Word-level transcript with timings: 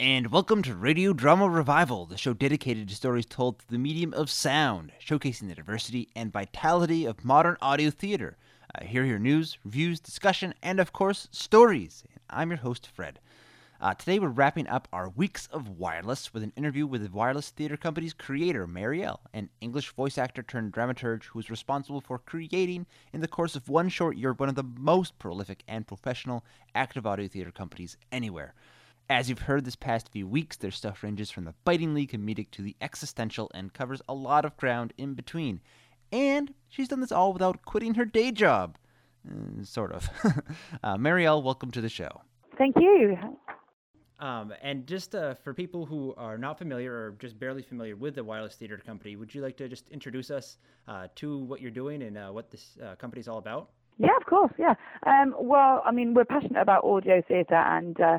And 0.00 0.30
welcome 0.30 0.62
to 0.62 0.76
Radio 0.76 1.12
Drama 1.12 1.48
Revival, 1.48 2.06
the 2.06 2.16
show 2.16 2.32
dedicated 2.32 2.88
to 2.88 2.94
stories 2.94 3.26
told 3.26 3.58
through 3.58 3.78
the 3.78 3.82
medium 3.82 4.14
of 4.14 4.30
sound, 4.30 4.92
showcasing 5.04 5.48
the 5.48 5.56
diversity 5.56 6.08
and 6.14 6.32
vitality 6.32 7.04
of 7.04 7.24
modern 7.24 7.56
audio 7.60 7.90
theater. 7.90 8.36
Uh, 8.72 8.84
here 8.84 9.02
are 9.02 9.06
your 9.06 9.18
news, 9.18 9.58
reviews, 9.64 9.98
discussion, 9.98 10.54
and 10.62 10.78
of 10.78 10.92
course, 10.92 11.26
stories. 11.32 12.04
And 12.12 12.20
I'm 12.30 12.50
your 12.50 12.58
host, 12.58 12.86
Fred. 12.86 13.18
Uh, 13.80 13.92
today 13.94 14.20
we're 14.20 14.28
wrapping 14.28 14.68
up 14.68 14.86
our 14.92 15.08
weeks 15.08 15.48
of 15.50 15.68
wireless 15.68 16.32
with 16.32 16.44
an 16.44 16.52
interview 16.54 16.86
with 16.86 17.02
the 17.02 17.10
wireless 17.10 17.50
theater 17.50 17.76
company's 17.76 18.14
creator, 18.14 18.68
Mariele, 18.68 19.18
an 19.34 19.50
English 19.60 19.90
voice 19.90 20.16
actor 20.16 20.44
turned 20.44 20.72
dramaturge 20.72 21.24
who 21.24 21.40
is 21.40 21.50
responsible 21.50 22.00
for 22.00 22.20
creating, 22.20 22.86
in 23.12 23.20
the 23.20 23.26
course 23.26 23.56
of 23.56 23.68
one 23.68 23.88
short 23.88 24.16
year, 24.16 24.32
one 24.32 24.48
of 24.48 24.54
the 24.54 24.62
most 24.62 25.18
prolific 25.18 25.64
and 25.66 25.88
professional 25.88 26.44
active 26.72 27.04
audio 27.04 27.26
theater 27.26 27.50
companies 27.50 27.96
anywhere. 28.12 28.54
As 29.10 29.30
you've 29.30 29.38
heard 29.38 29.64
this 29.64 29.74
past 29.74 30.10
few 30.10 30.28
weeks, 30.28 30.58
their 30.58 30.70
stuff 30.70 31.02
ranges 31.02 31.30
from 31.30 31.44
the 31.44 31.54
bitingly 31.64 32.06
comedic 32.06 32.50
to 32.50 32.60
the 32.60 32.76
existential 32.82 33.50
and 33.54 33.72
covers 33.72 34.02
a 34.06 34.12
lot 34.12 34.44
of 34.44 34.54
ground 34.58 34.92
in 34.98 35.14
between. 35.14 35.62
And 36.12 36.52
she's 36.68 36.88
done 36.88 37.00
this 37.00 37.10
all 37.10 37.32
without 37.32 37.64
quitting 37.64 37.94
her 37.94 38.04
day 38.04 38.32
job. 38.32 38.76
Uh, 39.26 39.64
sort 39.64 39.92
of. 39.92 40.10
uh, 40.82 40.98
Mariele, 40.98 41.42
welcome 41.42 41.70
to 41.70 41.80
the 41.80 41.88
show. 41.88 42.20
Thank 42.58 42.76
you. 42.78 43.16
Um, 44.20 44.52
and 44.62 44.86
just 44.86 45.14
uh, 45.14 45.36
for 45.42 45.54
people 45.54 45.86
who 45.86 46.12
are 46.18 46.36
not 46.36 46.58
familiar 46.58 46.92
or 46.92 47.16
just 47.18 47.38
barely 47.38 47.62
familiar 47.62 47.96
with 47.96 48.14
the 48.14 48.24
Wireless 48.24 48.56
Theater 48.56 48.76
Company, 48.76 49.16
would 49.16 49.34
you 49.34 49.40
like 49.40 49.56
to 49.56 49.70
just 49.70 49.88
introduce 49.88 50.30
us 50.30 50.58
uh, 50.86 51.06
to 51.14 51.38
what 51.38 51.62
you're 51.62 51.70
doing 51.70 52.02
and 52.02 52.18
uh, 52.18 52.28
what 52.28 52.50
this 52.50 52.76
uh, 52.84 52.94
company 52.96 53.20
is 53.20 53.28
all 53.28 53.38
about? 53.38 53.70
Yeah, 53.98 54.16
of 54.18 54.26
course. 54.26 54.52
Yeah. 54.58 54.74
Um, 55.06 55.34
well, 55.38 55.82
I 55.86 55.92
mean, 55.92 56.12
we're 56.12 56.26
passionate 56.26 56.60
about 56.60 56.84
audio 56.84 57.22
theatre 57.26 57.54
and 57.54 57.98
uh, 58.00 58.18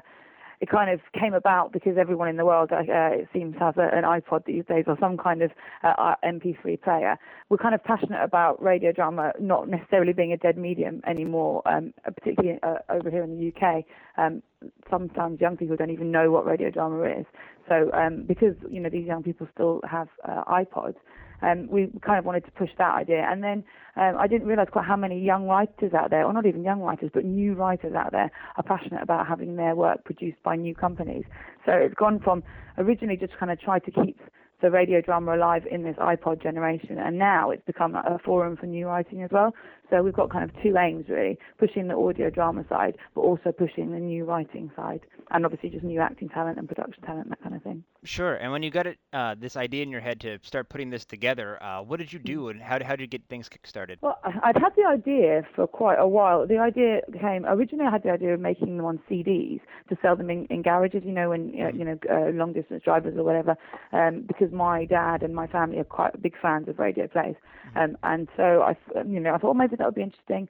it 0.61 0.69
kind 0.69 0.91
of 0.91 0.99
came 1.17 1.33
about 1.33 1.71
because 1.71 1.97
everyone 1.97 2.27
in 2.27 2.35
the 2.35 2.45
world, 2.45 2.71
uh, 2.71 2.81
it 2.81 3.27
seems, 3.31 3.55
has 3.59 3.75
a, 3.77 3.95
an 3.95 4.03
iPod 4.03 4.45
these 4.45 4.65
days 4.65 4.83
or 4.87 4.97
some 4.99 5.17
kind 5.17 5.41
of 5.41 5.51
uh, 5.83 6.15
MP3 6.23 6.81
player. 6.81 7.17
We're 7.47 7.57
kind 7.57 7.73
of 7.73 7.83
passionate 7.83 8.21
about 8.21 8.61
radio 8.61 8.91
drama 8.91 9.31
not 9.39 9.69
necessarily 9.69 10.11
being 10.11 10.33
a 10.33 10.37
dead 10.37 10.57
medium 10.57 11.01
anymore, 11.07 11.61
um, 11.65 11.93
particularly 12.03 12.59
uh, 12.61 12.79
over 12.89 13.09
here 13.09 13.23
in 13.23 13.37
the 13.39 13.53
UK. 13.53 13.85
Um, 14.17 14.43
sometimes 14.89 15.39
young 15.39 15.55
people 15.55 15.77
don't 15.77 15.91
even 15.91 16.11
know 16.11 16.29
what 16.31 16.45
radio 16.45 16.69
drama 16.69 17.03
is. 17.03 17.25
So 17.69 17.91
um, 17.93 18.23
because 18.27 18.55
you 18.69 18.81
know 18.81 18.89
these 18.89 19.05
young 19.05 19.23
people 19.23 19.47
still 19.53 19.81
have 19.89 20.09
uh, 20.27 20.43
iPods, 20.45 20.95
um, 21.41 21.67
we 21.69 21.89
kind 22.05 22.19
of 22.19 22.25
wanted 22.25 22.45
to 22.45 22.51
push 22.51 22.69
that 22.77 22.93
idea. 22.93 23.25
And 23.29 23.43
then 23.43 23.63
um, 23.95 24.15
I 24.17 24.27
didn't 24.27 24.47
realize 24.47 24.67
quite 24.71 24.85
how 24.85 24.95
many 24.95 25.19
young 25.19 25.45
writers 25.47 25.93
out 25.93 26.09
there, 26.09 26.25
or 26.25 26.33
not 26.33 26.45
even 26.45 26.63
young 26.63 26.81
writers, 26.81 27.11
but 27.13 27.25
new 27.25 27.53
writers 27.53 27.93
out 27.95 28.11
there, 28.11 28.31
are 28.57 28.63
passionate 28.63 29.01
about 29.01 29.27
having 29.27 29.55
their 29.55 29.75
work 29.75 30.03
produced 30.05 30.41
by 30.43 30.55
new 30.55 30.75
companies. 30.75 31.23
So 31.65 31.73
it's 31.73 31.95
gone 31.95 32.19
from 32.19 32.43
originally 32.77 33.17
just 33.17 33.37
kind 33.37 33.51
of 33.51 33.59
try 33.59 33.79
to 33.79 33.91
keep 33.91 34.19
the 34.61 34.71
radio 34.71 35.01
drama 35.01 35.35
alive 35.35 35.63
in 35.69 35.83
this 35.83 35.95
iPod 35.97 36.41
generation, 36.41 36.97
and 36.97 37.17
now 37.17 37.49
it's 37.51 37.65
become 37.65 37.95
a 37.95 38.19
forum 38.23 38.57
for 38.57 38.65
new 38.65 38.87
writing 38.87 39.23
as 39.23 39.31
well. 39.31 39.53
So 39.89 40.03
we've 40.03 40.13
got 40.13 40.29
kind 40.29 40.47
of 40.47 40.51
two 40.61 40.77
aims 40.77 41.05
really, 41.09 41.39
pushing 41.57 41.87
the 41.87 41.95
audio 41.95 42.29
drama 42.29 42.63
side, 42.69 42.95
but 43.15 43.21
also 43.21 43.51
pushing 43.51 43.91
the 43.91 43.99
new 43.99 44.23
writing 44.23 44.71
side, 44.75 45.01
and 45.31 45.45
obviously 45.45 45.69
just 45.69 45.83
new 45.83 45.99
acting 45.99 46.29
talent 46.29 46.59
and 46.59 46.67
production 46.67 47.03
talent, 47.03 47.29
that 47.29 47.41
kind 47.41 47.55
of 47.55 47.63
thing. 47.63 47.83
Sure. 48.03 48.35
And 48.35 48.51
when 48.51 48.63
you 48.63 48.69
got 48.69 48.87
it, 48.87 48.97
uh, 49.13 49.35
this 49.37 49.57
idea 49.57 49.83
in 49.83 49.89
your 49.89 49.99
head 49.99 50.19
to 50.21 50.37
start 50.43 50.69
putting 50.69 50.89
this 50.89 51.05
together, 51.05 51.61
uh, 51.61 51.81
what 51.81 51.97
did 51.97 52.13
you 52.13 52.19
do, 52.19 52.41
mm. 52.41 52.51
and 52.51 52.61
how, 52.61 52.83
how 52.83 52.95
did 52.95 53.01
you 53.01 53.07
get 53.07 53.23
things 53.29 53.49
kickstarted? 53.49 53.97
Well, 54.01 54.19
I'd 54.23 54.57
had 54.57 54.75
the 54.75 54.85
idea 54.85 55.45
for 55.55 55.65
quite 55.67 55.97
a 55.97 56.07
while. 56.07 56.45
The 56.45 56.57
idea 56.57 57.01
came 57.19 57.45
originally. 57.45 57.85
I 57.85 57.91
had 57.91 58.03
the 58.03 58.11
idea 58.11 58.33
of 58.33 58.39
making 58.39 58.77
them 58.77 58.85
on 58.85 58.99
CDs 59.09 59.59
to 59.89 59.97
sell 60.01 60.15
them 60.15 60.29
in, 60.29 60.45
in 60.45 60.61
garages, 60.61 61.03
you 61.03 61.11
know, 61.11 61.29
when 61.29 61.53
uh, 61.59 61.75
you 61.75 61.83
know 61.83 61.97
uh, 62.09 62.29
long 62.31 62.53
distance 62.53 62.83
drivers 62.83 63.17
or 63.17 63.23
whatever, 63.23 63.55
um, 63.91 64.23
because 64.27 64.48
my 64.51 64.85
dad 64.85 65.23
and 65.23 65.35
my 65.35 65.47
family 65.47 65.79
are 65.79 65.83
quite 65.83 66.21
big 66.21 66.33
fans 66.41 66.67
of 66.67 66.79
radio 66.79 67.07
plays, 67.07 67.35
mm-hmm. 67.69 67.77
um, 67.77 67.97
and 68.03 68.27
so 68.37 68.61
I, 68.61 68.75
you 69.07 69.19
know, 69.19 69.33
I 69.33 69.37
thought 69.37 69.47
well, 69.47 69.53
maybe 69.53 69.75
that 69.75 69.85
would 69.85 69.95
be 69.95 70.03
interesting 70.03 70.49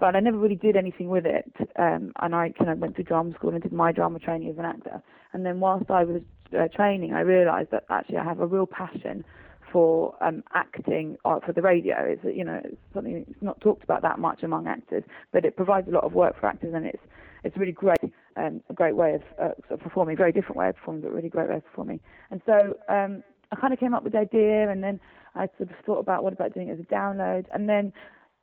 but 0.00 0.16
I 0.16 0.20
never 0.20 0.38
really 0.38 0.56
did 0.56 0.76
anything 0.76 1.10
with 1.10 1.26
it. 1.26 1.52
Um, 1.78 2.12
and 2.20 2.34
I 2.34 2.52
kind 2.58 2.70
of 2.70 2.78
went 2.78 2.96
to 2.96 3.02
drama 3.02 3.34
school 3.34 3.50
and 3.50 3.62
did 3.62 3.72
my 3.72 3.92
drama 3.92 4.18
training 4.18 4.48
as 4.48 4.56
an 4.58 4.64
actor. 4.64 5.02
And 5.32 5.44
then 5.44 5.60
whilst 5.60 5.90
I 5.90 6.04
was 6.04 6.22
uh, 6.58 6.68
training, 6.74 7.12
I 7.12 7.20
realised 7.20 7.70
that 7.70 7.84
actually 7.90 8.16
I 8.16 8.24
have 8.24 8.40
a 8.40 8.46
real 8.46 8.66
passion 8.66 9.24
for 9.70 10.16
um, 10.20 10.42
acting 10.54 11.16
or 11.24 11.36
uh, 11.36 11.46
for 11.46 11.52
the 11.52 11.62
radio. 11.62 11.94
It's 12.00 12.24
you 12.24 12.44
know 12.44 12.60
it's 12.64 12.76
something 12.92 13.24
that's 13.28 13.42
not 13.42 13.60
talked 13.60 13.84
about 13.84 14.02
that 14.02 14.18
much 14.18 14.42
among 14.42 14.66
actors, 14.66 15.04
but 15.32 15.44
it 15.44 15.54
provides 15.54 15.86
a 15.86 15.92
lot 15.92 16.02
of 16.02 16.12
work 16.12 16.40
for 16.40 16.46
actors, 16.46 16.74
and 16.74 16.86
it's 16.86 17.02
it's 17.44 17.56
really 17.56 17.72
great, 17.72 18.00
um, 18.36 18.62
a 18.68 18.72
great 18.72 18.96
way 18.96 19.14
of 19.14 19.22
uh, 19.38 19.54
sort 19.68 19.72
of 19.72 19.80
performing, 19.80 20.16
very 20.16 20.32
different 20.32 20.56
way 20.56 20.68
of 20.68 20.76
performing, 20.76 21.02
but 21.02 21.12
really 21.12 21.28
great 21.28 21.48
way 21.48 21.56
of 21.56 21.64
performing. 21.64 22.00
And 22.30 22.40
so 22.46 22.76
um, 22.88 23.22
I 23.52 23.56
kind 23.56 23.72
of 23.72 23.80
came 23.80 23.94
up 23.94 24.04
with 24.04 24.12
the 24.12 24.18
idea, 24.18 24.70
and 24.70 24.82
then 24.82 25.00
I 25.34 25.48
sort 25.58 25.70
of 25.70 25.76
thought 25.84 25.98
about 25.98 26.24
what 26.24 26.32
about 26.32 26.54
doing 26.54 26.68
it 26.68 26.72
as 26.72 26.80
a 26.80 26.94
download, 26.94 27.46
and 27.52 27.68
then 27.68 27.92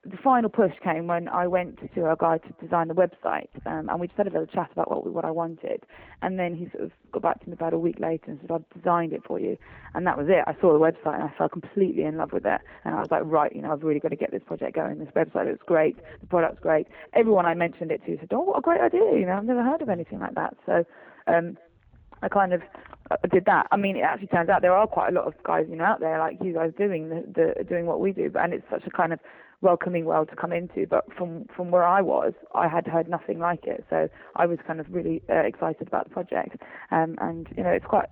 the 0.09 0.18
final 0.18 0.50
push 0.50 0.72
came 0.84 1.07
when 1.07 1.28
I 1.28 1.47
went 1.47 1.79
to 1.94 2.12
a 2.12 2.16
guy 2.16 2.38
to 2.38 2.50
design 2.62 2.88
the 2.88 2.94
website, 2.94 3.50
um, 3.66 3.90
and 3.90 4.00
we 4.00 4.07
just 4.07 4.18
had 4.18 4.28
a 4.28 4.31
little 4.31 4.47
chat 4.47 4.69
about 4.72 4.90
what 4.90 5.06
we, 5.06 5.12
what 5.12 5.25
I 5.25 5.31
wanted. 5.31 5.84
And 6.22 6.40
then 6.40 6.56
he 6.56 6.69
sort 6.69 6.85
of 6.85 6.91
got 7.12 7.22
back 7.22 7.44
to 7.44 7.50
me 7.50 7.53
about 7.53 7.73
a 7.73 7.78
week 7.78 8.00
later 8.00 8.31
and 8.31 8.40
said, 8.41 8.51
"I've 8.51 8.69
designed 8.69 9.13
it 9.13 9.23
for 9.25 9.40
you," 9.40 9.57
and 9.94 10.07
that 10.07 10.18
was 10.18 10.28
it. 10.29 10.44
I 10.47 10.56
saw 10.62 10.72
the 10.72 10.79
website 10.79 11.16
and 11.16 11.23
I 11.23 11.34
fell 11.38 11.50
completely 11.50 12.03
in 12.03 12.18
love 12.18 12.31
with 12.31 12.45
it, 12.45 12.62
and 12.85 12.95
I 12.95 13.00
was 13.00 13.12
like, 13.12 13.23
"Right, 13.25 13.53
you 13.53 13.62
know, 13.62 13.72
I've 13.72 13.84
really 13.84 14.00
got 14.00 14.09
to 14.09 14.16
get 14.16 14.31
this 14.31 14.44
project 14.45 14.75
going. 14.75 15.00
This 15.00 15.09
website 15.16 15.50
looks 15.50 15.63
great. 15.66 15.97
The 16.22 16.28
product's 16.28 16.62
great." 16.62 16.88
Everyone 17.13 17.45
I 17.45 17.53
mentioned 17.53 17.91
it 17.91 18.06
to 18.06 18.18
said, 18.19 18.29
"Oh, 18.31 18.41
what 18.41 18.59
a 18.59 18.62
great 18.62 18.81
idea! 18.81 19.19
You 19.19 19.25
know, 19.25 19.34
I've 19.34 19.45
never 19.45 19.63
heard 19.63 19.81
of 19.81 19.89
anything 19.89 20.19
like 20.19 20.35
that." 20.35 20.56
So. 20.66 20.85
Um, 21.28 21.57
I 22.24 22.29
kind 22.29 22.51
of 22.51 22.63
uh, 23.12 23.18
did 23.31 23.45
that. 23.45 23.68
I 23.72 23.78
mean, 23.78 23.95
it 23.95 24.01
actually 24.01 24.28
turns 24.28 24.50
out 24.50 24.63
there 24.63 24.74
are 24.74 24.88
quite 24.88 25.09
a 25.09 25.12
lot 25.12 25.28
of 25.28 25.35
guys, 25.44 25.68
you 25.69 25.75
know, 25.75 25.84
out 25.84 26.00
there 26.00 26.18
like 26.18 26.38
you 26.41 26.53
guys 26.53 26.72
doing 26.75 27.09
the, 27.09 27.53
the 27.57 27.63
doing 27.63 27.85
what 27.85 28.00
we 28.00 28.12
do, 28.12 28.29
but 28.31 28.44
and 28.44 28.53
it's 28.53 28.66
such 28.72 28.88
a 28.88 28.89
kind 28.89 29.13
of 29.13 29.19
welcoming 29.62 30.06
world 30.06 30.29
to 30.29 30.35
come 30.35 30.51
into. 30.51 30.85
But 30.88 31.06
from 31.18 31.45
from 31.56 31.72
where 31.72 31.84
I 31.84 32.01
was, 32.01 32.34
I 32.53 32.68
had 32.68 32.88
heard 32.88 33.09
nothing 33.09 33.40
like 33.40 33.66
it. 33.66 33.85
So 33.90 34.09
I 34.35 34.45
was 34.45 34.59
kind 34.66 34.79
of 34.79 34.88
really 34.90 35.22
uh, 35.29 35.35
excited 35.45 35.88
about 35.88 36.06
the 36.06 36.12
project. 36.12 36.57
Um, 36.91 37.16
and 37.19 37.47
you 37.56 37.63
know, 37.63 37.69
it's 37.69 37.85
quite 37.85 38.09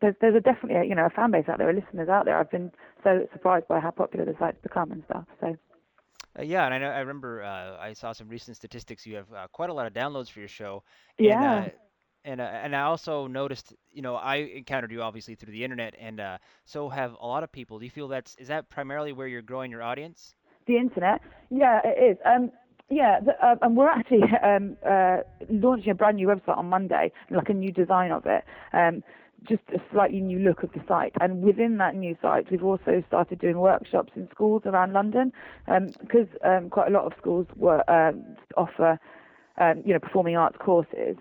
there's 0.00 0.14
there's 0.20 0.36
a 0.36 0.40
definitely 0.40 0.76
a, 0.76 0.84
you 0.84 0.94
know 0.94 1.06
a 1.06 1.10
fan 1.10 1.30
base 1.30 1.48
out 1.48 1.58
there, 1.58 1.72
listeners 1.72 2.08
out 2.08 2.24
there. 2.24 2.38
I've 2.38 2.50
been 2.50 2.70
so 3.02 3.26
surprised 3.32 3.68
by 3.68 3.80
how 3.80 3.90
popular 3.90 4.24
the 4.24 4.34
site's 4.38 4.60
become 4.62 4.92
and 4.92 5.02
stuff. 5.04 5.24
So. 5.40 5.56
Uh, 6.36 6.42
yeah, 6.42 6.64
and 6.64 6.74
I 6.74 6.78
know 6.78 6.88
I 6.88 6.98
remember 6.98 7.44
uh, 7.44 7.76
I 7.78 7.92
saw 7.92 8.12
some 8.12 8.28
recent 8.28 8.56
statistics. 8.56 9.06
You 9.06 9.16
have 9.16 9.32
uh, 9.32 9.46
quite 9.52 9.70
a 9.70 9.72
lot 9.72 9.86
of 9.86 9.92
downloads 9.92 10.28
for 10.28 10.40
your 10.40 10.48
show. 10.48 10.82
And, 11.16 11.28
yeah. 11.28 11.54
Uh, 11.54 11.68
and 12.24 12.40
uh, 12.40 12.44
and 12.44 12.74
I 12.74 12.82
also 12.82 13.26
noticed, 13.26 13.74
you 13.92 14.02
know, 14.02 14.16
I 14.16 14.36
encountered 14.36 14.90
you 14.90 15.02
obviously 15.02 15.34
through 15.34 15.52
the 15.52 15.62
internet, 15.62 15.94
and 16.00 16.20
uh, 16.20 16.38
so 16.64 16.88
have 16.88 17.14
a 17.20 17.26
lot 17.26 17.44
of 17.44 17.52
people. 17.52 17.78
Do 17.78 17.84
you 17.84 17.90
feel 17.90 18.08
that's 18.08 18.34
is 18.36 18.48
that 18.48 18.70
primarily 18.70 19.12
where 19.12 19.28
you're 19.28 19.42
growing 19.42 19.70
your 19.70 19.82
audience? 19.82 20.34
The 20.66 20.76
internet. 20.76 21.20
Yeah, 21.50 21.80
it 21.84 22.12
is. 22.12 22.18
Um, 22.24 22.50
yeah, 22.90 23.20
the, 23.20 23.32
uh, 23.44 23.56
and 23.62 23.76
we're 23.76 23.88
actually 23.88 24.22
um, 24.42 24.76
uh, 24.86 25.18
launching 25.48 25.90
a 25.90 25.94
brand 25.94 26.16
new 26.16 26.28
website 26.28 26.58
on 26.58 26.66
Monday, 26.66 27.12
like 27.30 27.48
a 27.48 27.54
new 27.54 27.72
design 27.72 28.10
of 28.10 28.24
it. 28.26 28.44
Um, 28.72 29.02
just 29.48 29.62
a 29.74 29.78
slightly 29.92 30.20
new 30.20 30.38
look 30.38 30.62
of 30.62 30.72
the 30.72 30.80
site. 30.88 31.12
And 31.20 31.42
within 31.42 31.76
that 31.78 31.94
new 31.94 32.16
site, 32.22 32.50
we've 32.50 32.64
also 32.64 33.02
started 33.06 33.38
doing 33.38 33.58
workshops 33.58 34.12
in 34.16 34.28
schools 34.30 34.62
around 34.64 34.92
London 34.92 35.32
because 35.66 36.28
um, 36.44 36.64
um, 36.64 36.70
quite 36.70 36.88
a 36.88 36.90
lot 36.90 37.04
of 37.04 37.12
schools 37.18 37.46
were, 37.56 37.88
um, 37.90 38.24
offer, 38.56 38.98
um, 39.58 39.82
you 39.84 39.92
know, 39.92 40.00
performing 40.00 40.36
arts 40.36 40.56
courses. 40.58 41.16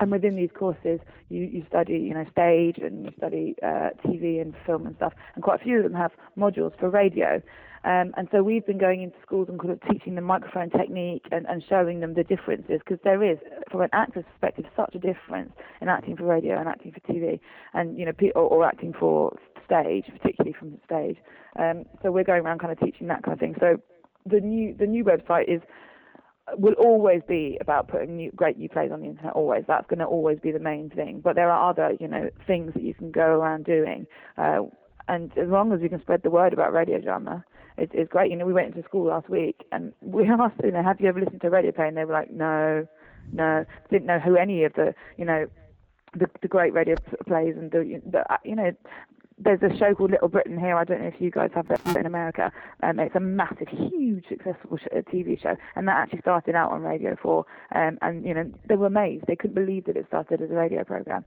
And 0.00 0.10
within 0.10 0.36
these 0.36 0.50
courses, 0.56 1.00
you, 1.28 1.44
you 1.44 1.64
study, 1.68 1.94
you 1.94 2.14
know, 2.14 2.24
stage 2.30 2.78
and 2.78 3.04
you 3.04 3.12
study 3.16 3.56
uh, 3.62 3.90
TV 4.04 4.40
and 4.40 4.54
film 4.64 4.86
and 4.86 4.96
stuff. 4.96 5.12
And 5.34 5.42
quite 5.42 5.60
a 5.60 5.64
few 5.64 5.78
of 5.78 5.84
them 5.84 5.94
have 5.94 6.12
modules 6.38 6.78
for 6.78 6.90
radio. 6.90 7.42
Um, 7.84 8.12
and 8.16 8.26
so 8.32 8.42
we've 8.42 8.66
been 8.66 8.78
going 8.78 9.02
into 9.02 9.16
schools 9.22 9.48
and 9.48 9.60
kind 9.60 9.72
of 9.72 9.80
teaching 9.88 10.16
them 10.16 10.24
microphone 10.24 10.70
technique 10.70 11.24
and, 11.30 11.46
and 11.46 11.62
showing 11.68 12.00
them 12.00 12.14
the 12.14 12.24
differences 12.24 12.80
because 12.84 12.98
there 13.04 13.22
is, 13.22 13.38
from 13.70 13.82
an 13.82 13.90
actor's 13.92 14.24
perspective, 14.32 14.64
such 14.76 14.94
a 14.96 14.98
difference 14.98 15.52
in 15.80 15.88
acting 15.88 16.16
for 16.16 16.24
radio 16.24 16.58
and 16.58 16.68
acting 16.68 16.90
for 16.90 17.00
TV, 17.00 17.38
and 17.74 17.96
you 17.96 18.04
know, 18.04 18.12
or, 18.34 18.42
or 18.42 18.64
acting 18.64 18.92
for 18.92 19.38
stage, 19.64 20.06
particularly 20.06 20.54
from 20.58 20.72
the 20.72 20.78
stage. 20.84 21.16
Um, 21.60 21.84
so 22.02 22.10
we're 22.10 22.24
going 22.24 22.44
around 22.44 22.58
kind 22.58 22.72
of 22.72 22.80
teaching 22.80 23.06
that 23.06 23.22
kind 23.22 23.34
of 23.34 23.38
thing. 23.38 23.54
So 23.60 23.80
the 24.24 24.40
new 24.40 24.74
the 24.76 24.86
new 24.86 25.04
website 25.04 25.48
is 25.48 25.62
will 26.54 26.74
always 26.74 27.22
be 27.26 27.58
about 27.60 27.88
putting 27.88 28.16
new, 28.16 28.30
great 28.32 28.58
new 28.58 28.68
plays 28.68 28.90
on 28.92 29.00
the 29.00 29.06
internet. 29.06 29.32
Always, 29.32 29.64
that's 29.66 29.86
going 29.88 29.98
to 29.98 30.04
always 30.04 30.38
be 30.38 30.52
the 30.52 30.58
main 30.60 30.90
thing. 30.90 31.20
But 31.22 31.34
there 31.34 31.50
are 31.50 31.70
other, 31.70 31.96
you 31.98 32.08
know, 32.08 32.30
things 32.46 32.72
that 32.74 32.82
you 32.82 32.94
can 32.94 33.10
go 33.10 33.22
around 33.22 33.64
doing. 33.64 34.06
Uh, 34.38 34.62
and 35.08 35.36
as 35.36 35.48
long 35.48 35.72
as 35.72 35.80
you 35.80 35.88
can 35.88 36.00
spread 36.00 36.22
the 36.22 36.30
word 36.30 36.52
about 36.52 36.72
radio 36.72 37.00
drama, 37.00 37.44
it's, 37.76 37.92
it's 37.94 38.10
great. 38.10 38.30
You 38.30 38.36
know, 38.36 38.46
we 38.46 38.52
went 38.52 38.74
into 38.74 38.82
school 38.86 39.08
last 39.08 39.28
week 39.28 39.64
and 39.72 39.92
we 40.00 40.24
asked, 40.40 40.60
you 40.62 40.72
know, 40.72 40.82
have 40.82 41.00
you 41.00 41.08
ever 41.08 41.20
listened 41.20 41.40
to 41.42 41.50
radio 41.50 41.72
play? 41.72 41.88
And 41.88 41.96
they 41.96 42.04
were 42.04 42.12
like, 42.12 42.30
no, 42.30 42.86
no, 43.32 43.64
didn't 43.90 44.06
know 44.06 44.18
who 44.18 44.36
any 44.36 44.64
of 44.64 44.72
the, 44.74 44.94
you 45.16 45.24
know, 45.24 45.46
the, 46.14 46.26
the 46.40 46.48
great 46.48 46.72
radio 46.72 46.94
plays 47.26 47.54
and 47.56 47.70
the, 47.70 48.00
the, 48.10 48.24
you 48.44 48.56
know, 48.56 48.70
there's 49.38 49.60
a 49.62 49.76
show 49.76 49.94
called 49.94 50.12
Little 50.12 50.28
Britain 50.28 50.58
here. 50.58 50.76
I 50.76 50.84
don't 50.84 51.02
know 51.02 51.08
if 51.08 51.20
you 51.20 51.30
guys 51.30 51.50
have 51.54 51.68
that 51.68 51.84
in 51.96 52.06
America. 52.06 52.50
Um, 52.82 52.98
it's 52.98 53.14
a 53.14 53.20
massive, 53.20 53.68
huge, 53.68 54.24
successful 54.28 54.78
sh- 54.78 54.86
TV 55.12 55.40
show, 55.40 55.56
and 55.74 55.86
that 55.88 55.96
actually 55.96 56.20
started 56.20 56.54
out 56.54 56.72
on 56.72 56.82
Radio 56.82 57.16
4. 57.22 57.44
Um, 57.74 57.98
and 58.00 58.24
you 58.24 58.32
know, 58.32 58.50
they 58.68 58.76
were 58.76 58.86
amazed. 58.86 59.24
They 59.26 59.36
couldn't 59.36 59.54
believe 59.54 59.84
that 59.86 59.96
it 59.96 60.06
started 60.08 60.40
as 60.40 60.50
a 60.50 60.54
radio 60.54 60.84
program. 60.84 61.24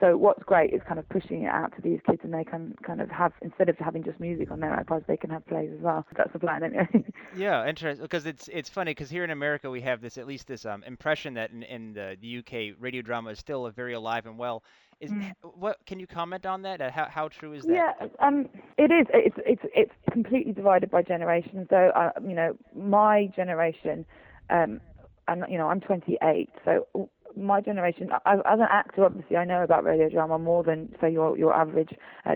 So 0.00 0.16
what's 0.16 0.42
great 0.42 0.72
is 0.72 0.80
kind 0.86 0.98
of 0.98 1.08
pushing 1.08 1.44
it 1.44 1.48
out 1.48 1.74
to 1.76 1.82
these 1.82 2.00
kids, 2.06 2.20
and 2.24 2.34
they 2.34 2.44
can 2.44 2.74
kind 2.84 3.00
of 3.00 3.10
have 3.10 3.32
instead 3.42 3.68
of 3.68 3.78
having 3.78 4.02
just 4.02 4.18
music 4.20 4.50
on 4.50 4.60
their 4.60 4.70
iPods, 4.76 5.06
they 5.06 5.16
can 5.16 5.30
have 5.30 5.46
plays 5.46 5.70
as 5.74 5.80
well. 5.80 6.04
That's 6.16 6.32
the 6.32 6.38
plan, 6.38 6.62
anyway. 6.62 6.88
yeah, 7.36 7.66
interesting. 7.66 8.02
Because 8.02 8.26
it's 8.26 8.48
it's 8.52 8.68
funny 8.68 8.90
because 8.90 9.10
here 9.10 9.24
in 9.24 9.30
America 9.30 9.70
we 9.70 9.80
have 9.82 10.00
this 10.00 10.18
at 10.18 10.26
least 10.26 10.46
this 10.46 10.66
um, 10.66 10.82
impression 10.84 11.34
that 11.34 11.50
in, 11.50 11.62
in 11.62 11.92
the, 11.92 12.16
the 12.20 12.38
UK 12.38 12.76
radio 12.80 13.02
drama 13.02 13.30
is 13.30 13.38
still 13.38 13.68
very 13.70 13.94
alive 13.94 14.26
and 14.26 14.36
well. 14.36 14.62
Is 15.00 15.10
mm. 15.10 15.32
what 15.42 15.78
can 15.86 15.98
you 15.98 16.06
comment 16.06 16.46
on 16.46 16.62
that? 16.62 16.80
How 16.92 17.06
how 17.08 17.28
true 17.28 17.52
is 17.52 17.64
that? 17.64 17.72
Yeah, 17.72 18.06
um, 18.20 18.48
it 18.78 18.90
is. 18.90 19.06
It's 19.12 19.36
it's 19.44 19.62
it's 19.74 19.92
completely 20.12 20.52
divided 20.52 20.90
by 20.90 21.02
generation. 21.02 21.66
So 21.70 21.76
uh, 21.94 22.10
you 22.22 22.34
know, 22.34 22.56
my 22.74 23.26
generation, 23.34 24.06
um, 24.50 24.80
and 25.28 25.44
you 25.48 25.58
know, 25.58 25.68
I'm 25.68 25.80
28. 25.80 26.48
So 26.64 27.08
my 27.36 27.60
generation, 27.60 28.10
I, 28.24 28.34
as 28.34 28.60
an 28.60 28.66
actor, 28.70 29.04
obviously, 29.04 29.36
I 29.36 29.44
know 29.44 29.62
about 29.62 29.84
radio 29.84 30.08
drama 30.08 30.38
more 30.38 30.62
than 30.62 30.94
say 31.00 31.12
your 31.12 31.36
your 31.36 31.54
average 31.54 31.90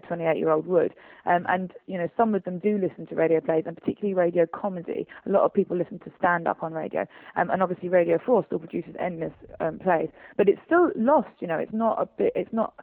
28 0.06 0.28
uh, 0.28 0.32
year 0.34 0.50
old 0.50 0.66
would. 0.66 0.94
Um, 1.26 1.46
and 1.48 1.72
you 1.86 1.98
know, 1.98 2.08
some 2.16 2.34
of 2.34 2.44
them 2.44 2.58
do 2.58 2.78
listen 2.78 3.06
to 3.08 3.14
radio 3.14 3.40
plays, 3.40 3.64
and 3.66 3.76
particularly 3.76 4.14
radio 4.14 4.46
comedy. 4.46 5.06
A 5.26 5.30
lot 5.30 5.42
of 5.44 5.52
people 5.52 5.76
listen 5.76 5.98
to 6.00 6.12
stand 6.18 6.48
up 6.48 6.62
on 6.62 6.72
radio, 6.72 7.06
um, 7.36 7.50
and 7.50 7.62
obviously, 7.62 7.88
Radio 7.88 8.18
4 8.24 8.44
still 8.46 8.58
produces 8.58 8.94
endless 8.98 9.32
um, 9.60 9.78
plays, 9.78 10.08
but 10.36 10.48
it's 10.48 10.60
still 10.66 10.90
lost. 10.96 11.28
You 11.40 11.48
know, 11.48 11.58
it's 11.58 11.72
not 11.72 12.00
a 12.00 12.06
bit. 12.06 12.32
It's 12.34 12.52
not. 12.52 12.74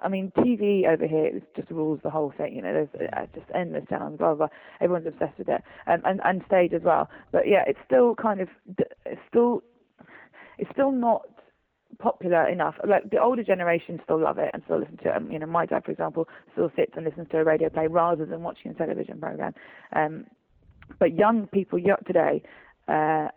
I 0.00 0.08
mean, 0.08 0.30
TV 0.38 0.86
over 0.86 1.08
here 1.08 1.40
just 1.56 1.68
rules 1.68 1.98
the 2.04 2.10
whole 2.10 2.32
thing. 2.36 2.54
You 2.54 2.62
know, 2.62 2.72
there's 2.72 3.10
uh, 3.12 3.26
just 3.34 3.46
endless 3.52 3.82
channels, 3.88 4.16
blah, 4.16 4.34
blah 4.34 4.46
blah. 4.46 4.56
Everyone's 4.80 5.08
obsessed 5.08 5.38
with 5.38 5.48
it, 5.48 5.62
um, 5.88 6.02
and 6.04 6.20
and 6.24 6.42
stage 6.46 6.72
as 6.72 6.82
well. 6.82 7.10
But 7.32 7.48
yeah, 7.48 7.64
it's 7.66 7.80
still 7.84 8.14
kind 8.14 8.40
of 8.40 8.48
it's 9.04 9.20
still 9.28 9.62
it's 10.58 10.70
still 10.72 10.92
not 10.92 11.22
popular 11.98 12.48
enough. 12.48 12.74
Like 12.86 13.10
the 13.10 13.20
older 13.20 13.42
generation 13.42 14.00
still 14.04 14.20
love 14.20 14.38
it 14.38 14.50
and 14.52 14.62
still 14.64 14.78
listen 14.78 14.96
to 14.98 15.10
it. 15.10 15.16
Um, 15.16 15.30
you 15.30 15.38
know, 15.38 15.46
my 15.46 15.66
dad, 15.66 15.84
for 15.84 15.90
example, 15.90 16.28
still 16.52 16.70
sits 16.76 16.92
and 16.96 17.04
listens 17.04 17.28
to 17.30 17.38
a 17.38 17.44
radio 17.44 17.68
play 17.68 17.86
rather 17.86 18.24
than 18.24 18.42
watching 18.42 18.70
a 18.70 18.74
television 18.74 19.20
program. 19.20 19.54
Um, 19.94 20.26
but 20.98 21.14
young 21.14 21.46
people 21.46 21.78
today, 22.06 22.42
uh, 22.88 23.28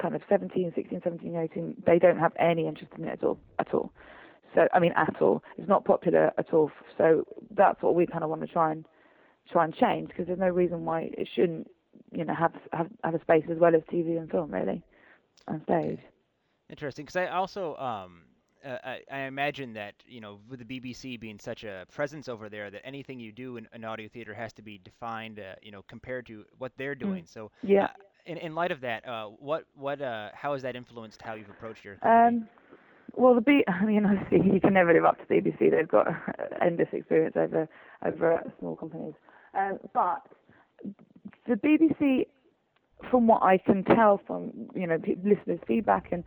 kind 0.00 0.14
of 0.14 0.22
17, 0.28 0.72
16, 0.74 1.00
17, 1.02 1.36
18, 1.36 1.82
they 1.86 1.98
don't 1.98 2.18
have 2.18 2.32
any 2.38 2.66
interest 2.66 2.92
in 2.96 3.04
it 3.04 3.12
at 3.12 3.24
all, 3.24 3.38
at 3.58 3.72
all. 3.74 3.92
So 4.54 4.66
I 4.72 4.78
mean, 4.78 4.92
at 4.96 5.20
all, 5.20 5.42
it's 5.56 5.68
not 5.68 5.84
popular 5.84 6.32
at 6.38 6.52
all. 6.52 6.70
So 6.96 7.24
that's 7.50 7.82
what 7.82 7.94
we 7.94 8.06
kind 8.06 8.24
of 8.24 8.30
want 8.30 8.42
to 8.42 8.46
try 8.46 8.72
and 8.72 8.84
try 9.50 9.64
and 9.64 9.74
change 9.74 10.08
because 10.08 10.26
there's 10.26 10.38
no 10.38 10.48
reason 10.48 10.84
why 10.84 11.10
it 11.16 11.28
shouldn't, 11.34 11.70
you 12.12 12.24
know, 12.24 12.34
have 12.34 12.52
have 12.72 12.88
have 13.04 13.14
a 13.14 13.20
space 13.20 13.44
as 13.50 13.58
well 13.58 13.74
as 13.74 13.82
TV 13.92 14.18
and 14.18 14.30
film 14.30 14.50
really, 14.50 14.82
on 15.46 15.62
stage. 15.64 16.00
Interesting, 16.70 17.04
because 17.04 17.16
I 17.16 17.26
also 17.28 17.76
um, 17.76 18.22
uh, 18.64 18.76
I, 18.84 19.00
I, 19.10 19.18
imagine 19.20 19.72
that 19.74 19.94
you 20.06 20.20
know 20.20 20.40
with 20.48 20.66
the 20.66 20.80
BBC 20.80 21.18
being 21.18 21.38
such 21.38 21.64
a 21.64 21.86
presence 21.92 22.28
over 22.28 22.48
there, 22.48 22.70
that 22.70 22.84
anything 22.84 23.20
you 23.20 23.32
do 23.32 23.56
in 23.56 23.68
an 23.72 23.84
audio 23.84 24.08
theater 24.08 24.34
has 24.34 24.52
to 24.54 24.62
be 24.62 24.78
defined, 24.78 25.38
uh, 25.38 25.54
you 25.62 25.70
know, 25.70 25.82
compared 25.88 26.26
to 26.26 26.44
what 26.58 26.72
they're 26.76 26.94
mm. 26.94 27.00
doing. 27.00 27.24
So 27.26 27.50
yeah. 27.62 27.84
Uh, 27.84 27.88
in, 28.26 28.36
in 28.36 28.54
light 28.54 28.70
of 28.70 28.82
that, 28.82 29.08
uh, 29.08 29.26
what 29.26 29.64
what 29.74 30.02
uh, 30.02 30.28
how 30.34 30.52
has 30.52 30.62
that 30.62 30.76
influenced 30.76 31.22
how 31.22 31.34
you've 31.34 31.48
approached 31.48 31.84
your? 31.84 31.96
Um, 32.02 32.46
well, 33.14 33.34
the 33.34 33.40
B, 33.40 33.64
I 33.68 33.84
mean, 33.84 34.04
obviously 34.04 34.50
you 34.54 34.60
can 34.60 34.74
never 34.74 34.92
live 34.92 35.04
up 35.04 35.18
to 35.18 35.24
the 35.28 35.36
BBC. 35.36 35.70
They've 35.70 35.88
got 35.88 36.08
endless 36.60 36.88
experience 36.92 37.36
over 37.36 37.68
over 38.04 38.42
small 38.58 38.76
companies, 38.76 39.14
um, 39.54 39.78
but 39.94 40.22
the 41.46 41.54
BBC, 41.54 42.26
from 43.10 43.26
what 43.26 43.42
I 43.42 43.56
can 43.56 43.82
tell 43.84 44.20
from 44.26 44.52
you 44.74 44.86
know 44.86 44.98
listeners' 45.24 45.60
feedback 45.66 46.08
and 46.12 46.22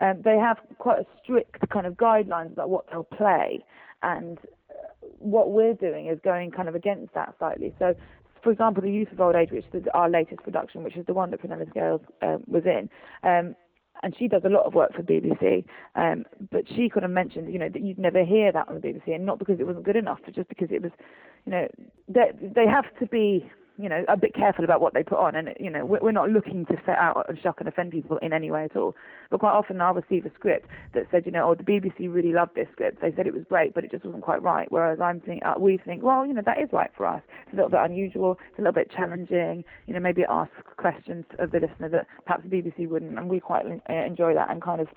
um, 0.00 0.20
they 0.24 0.36
have 0.36 0.58
quite 0.78 1.00
a 1.00 1.06
strict 1.22 1.68
kind 1.70 1.86
of 1.86 1.94
guidelines 1.94 2.52
about 2.52 2.70
what 2.70 2.86
they'll 2.90 3.04
play, 3.04 3.64
and 4.02 4.38
uh, 4.70 5.06
what 5.18 5.50
we're 5.50 5.74
doing 5.74 6.06
is 6.06 6.18
going 6.24 6.50
kind 6.50 6.68
of 6.68 6.74
against 6.74 7.14
that 7.14 7.34
slightly. 7.38 7.74
So, 7.78 7.94
for 8.42 8.50
example, 8.52 8.82
the 8.82 8.90
Youth 8.90 9.12
of 9.12 9.20
Old 9.20 9.36
Age, 9.36 9.50
which 9.50 9.64
is 9.72 9.84
our 9.94 10.10
latest 10.10 10.42
production, 10.42 10.82
which 10.82 10.96
is 10.96 11.06
the 11.06 11.14
one 11.14 11.30
that 11.30 11.42
Prunella 11.42 11.68
Scales 11.70 12.00
um, 12.22 12.42
was 12.46 12.64
in, 12.64 12.90
um, 13.22 13.54
and 14.02 14.14
she 14.18 14.28
does 14.28 14.42
a 14.44 14.48
lot 14.48 14.66
of 14.66 14.74
work 14.74 14.92
for 14.94 15.02
BBC. 15.02 15.64
Um, 15.94 16.24
but 16.50 16.64
she 16.68 16.90
kind 16.90 17.04
of 17.04 17.10
mentioned, 17.10 17.52
you 17.52 17.58
know, 17.58 17.68
that 17.70 17.82
you'd 17.82 17.98
never 17.98 18.24
hear 18.24 18.52
that 18.52 18.68
on 18.68 18.74
the 18.74 18.80
BBC, 18.80 19.14
and 19.14 19.24
not 19.24 19.38
because 19.38 19.60
it 19.60 19.66
wasn't 19.66 19.84
good 19.84 19.96
enough, 19.96 20.18
but 20.24 20.34
just 20.34 20.48
because 20.48 20.68
it 20.70 20.82
was, 20.82 20.92
you 21.46 21.52
know, 21.52 21.68
they 22.08 22.30
they 22.40 22.66
have 22.66 22.84
to 22.98 23.06
be 23.06 23.50
you 23.76 23.88
know, 23.88 24.04
a 24.08 24.16
bit 24.16 24.34
careful 24.34 24.64
about 24.64 24.80
what 24.80 24.94
they 24.94 25.02
put 25.02 25.18
on. 25.18 25.34
And, 25.34 25.48
you 25.58 25.68
know, 25.68 25.84
we're 25.84 26.12
not 26.12 26.30
looking 26.30 26.64
to 26.66 26.76
set 26.86 26.96
out 26.96 27.26
and 27.28 27.38
shock 27.40 27.56
and 27.58 27.68
offend 27.68 27.90
people 27.90 28.18
in 28.18 28.32
any 28.32 28.50
way 28.50 28.64
at 28.64 28.76
all. 28.76 28.94
But 29.30 29.40
quite 29.40 29.52
often 29.52 29.80
I'll 29.80 29.94
receive 29.94 30.24
a 30.26 30.30
script 30.34 30.68
that 30.94 31.06
said, 31.10 31.26
you 31.26 31.32
know, 31.32 31.50
oh, 31.50 31.54
the 31.56 31.64
BBC 31.64 32.12
really 32.12 32.32
loved 32.32 32.54
this 32.54 32.68
script. 32.72 33.02
They 33.02 33.12
said 33.16 33.26
it 33.26 33.34
was 33.34 33.42
great, 33.48 33.74
but 33.74 33.82
it 33.82 33.90
just 33.90 34.04
wasn't 34.04 34.22
quite 34.22 34.42
right. 34.42 34.70
Whereas 34.70 35.00
I'm 35.00 35.20
think, 35.20 35.42
uh, 35.44 35.54
we 35.58 35.78
think, 35.78 36.04
well, 36.04 36.24
you 36.24 36.32
know, 36.32 36.42
that 36.46 36.60
is 36.60 36.68
right 36.72 36.90
for 36.96 37.04
us. 37.06 37.22
It's 37.46 37.52
a 37.52 37.56
little 37.56 37.70
bit 37.70 37.80
unusual. 37.82 38.38
It's 38.50 38.58
a 38.58 38.62
little 38.62 38.74
bit 38.74 38.92
challenging. 38.92 39.64
You 39.86 39.94
know, 39.94 40.00
maybe 40.00 40.22
it 40.22 40.28
asks 40.30 40.54
questions 40.76 41.24
of 41.40 41.50
the 41.50 41.58
listener 41.58 41.88
that 41.88 42.06
perhaps 42.26 42.44
the 42.48 42.56
BBC 42.56 42.88
wouldn't. 42.88 43.18
And 43.18 43.28
we 43.28 43.40
quite 43.40 43.66
uh, 43.66 43.92
enjoy 43.92 44.34
that. 44.34 44.50
And 44.50 44.62
kind 44.62 44.80
of 44.80 44.88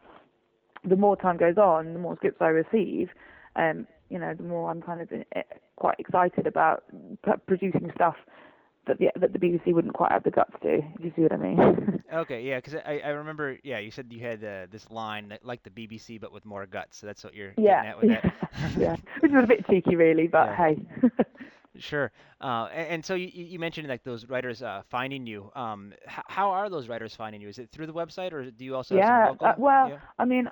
the 0.87 0.95
more 0.95 1.15
time 1.15 1.37
goes 1.37 1.57
on, 1.57 1.93
the 1.93 1.99
more 1.99 2.15
scripts 2.17 2.41
I 2.41 2.49
receive, 2.49 3.09
um, 3.55 3.87
you 4.09 4.19
know, 4.19 4.35
the 4.35 4.43
more 4.43 4.69
I'm 4.69 4.83
kind 4.83 5.01
of 5.01 5.09
uh, 5.11 5.41
quite 5.77 5.95
excited 5.99 6.45
about 6.45 6.83
producing 7.47 7.91
stuff 7.95 8.15
that 8.87 8.99
the 8.99 9.09
that 9.19 9.33
the 9.33 9.39
BBC 9.39 9.73
wouldn't 9.73 9.93
quite 9.93 10.11
have 10.11 10.23
the 10.23 10.31
guts 10.31 10.53
to. 10.63 10.75
If 10.75 11.03
you 11.03 11.11
see 11.15 11.21
what 11.21 11.33
I 11.33 11.37
mean. 11.37 12.03
okay, 12.13 12.41
yeah, 12.41 12.57
because 12.57 12.75
I, 12.75 13.01
I 13.03 13.09
remember, 13.09 13.57
yeah, 13.63 13.79
you 13.79 13.91
said 13.91 14.07
you 14.09 14.19
had 14.19 14.43
uh, 14.43 14.67
this 14.71 14.89
line 14.89 15.29
that, 15.29 15.45
like 15.45 15.63
the 15.63 15.69
BBC 15.69 16.19
but 16.19 16.31
with 16.31 16.45
more 16.45 16.65
guts. 16.65 16.97
So 16.97 17.07
that's 17.07 17.23
what 17.23 17.33
you're 17.33 17.53
yeah, 17.57 17.83
getting 17.83 17.89
at 17.89 18.01
with 18.01 18.09
yeah, 18.11 18.31
that. 18.61 18.77
yeah, 18.77 18.95
which 19.19 19.31
was 19.31 19.43
a 19.43 19.47
bit 19.47 19.67
cheeky, 19.67 19.95
really, 19.95 20.27
but 20.27 20.47
yeah. 20.47 20.55
hey. 20.55 21.09
Sure. 21.79 22.11
Uh, 22.41 22.69
and, 22.73 22.87
and, 22.87 23.05
so 23.05 23.13
you, 23.13 23.29
you 23.31 23.59
mentioned 23.59 23.87
like 23.87 24.03
those 24.03 24.25
writers 24.25 24.63
uh, 24.63 24.81
finding 24.89 25.27
you. 25.27 25.51
Um, 25.55 25.93
h- 26.07 26.23
how 26.27 26.49
are 26.49 26.69
those 26.69 26.87
writers 26.87 27.15
finding 27.15 27.41
you? 27.41 27.49
Is 27.49 27.59
it 27.59 27.69
through 27.71 27.87
the 27.87 27.93
website 27.93 28.33
or 28.33 28.49
do 28.49 28.65
you 28.65 28.75
also? 28.75 28.95
Yeah. 28.95 29.33
Uh, 29.39 29.53
well, 29.57 29.89
yeah. 29.89 29.99
I 30.17 30.25
mean, 30.25 30.49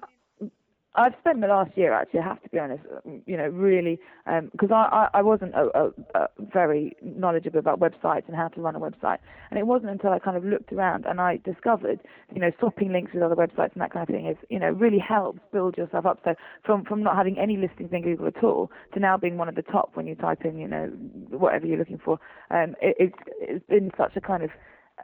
I've 0.97 1.13
spent 1.19 1.41
the 1.41 1.47
last 1.47 1.71
year 1.77 1.93
actually, 1.93 2.21
I 2.21 2.23
have 2.23 2.41
to 2.43 2.49
be 2.49 2.59
honest, 2.59 2.83
you 3.25 3.35
know, 3.37 3.47
really, 3.47 3.99
because 4.25 4.71
um, 4.71 4.73
I, 4.73 5.09
I, 5.13 5.19
I 5.19 5.21
wasn't 5.21 5.53
a, 5.53 5.67
a, 5.75 6.19
a 6.19 6.27
very 6.39 6.95
knowledgeable 7.01 7.59
about 7.59 7.79
websites 7.79 8.27
and 8.27 8.35
how 8.35 8.47
to 8.49 8.61
run 8.61 8.75
a 8.75 8.79
website. 8.79 9.17
And 9.49 9.59
it 9.59 9.67
wasn't 9.67 9.91
until 9.91 10.11
I 10.11 10.19
kind 10.19 10.37
of 10.37 10.45
looked 10.45 10.71
around 10.71 11.05
and 11.05 11.19
I 11.19 11.37
discovered, 11.43 11.99
you 12.33 12.39
know, 12.39 12.51
swapping 12.59 12.93
links 12.93 13.13
with 13.13 13.23
other 13.23 13.35
websites 13.35 13.73
and 13.73 13.81
that 13.81 13.91
kind 13.91 14.07
of 14.07 14.13
thing 14.13 14.27
is, 14.27 14.37
you 14.49 14.59
know, 14.59 14.69
really 14.69 14.99
helps 14.99 15.39
build 15.51 15.77
yourself 15.77 16.05
up. 16.05 16.19
So 16.23 16.35
from, 16.65 16.85
from 16.85 17.03
not 17.03 17.15
having 17.15 17.37
any 17.37 17.57
listings 17.57 17.89
in 17.91 18.01
Google 18.01 18.27
at 18.27 18.43
all 18.43 18.71
to 18.93 18.99
now 18.99 19.17
being 19.17 19.37
one 19.37 19.49
of 19.49 19.55
the 19.55 19.63
top 19.63 19.91
when 19.95 20.07
you 20.07 20.15
type 20.15 20.45
in, 20.45 20.57
you 20.57 20.67
know, 20.67 20.85
whatever 21.29 21.65
you're 21.65 21.79
looking 21.79 21.99
for, 22.03 22.19
um, 22.51 22.75
it, 22.81 22.95
it's, 22.99 23.17
it's 23.39 23.65
been 23.67 23.91
such 23.97 24.15
a 24.15 24.21
kind 24.21 24.43
of, 24.43 24.49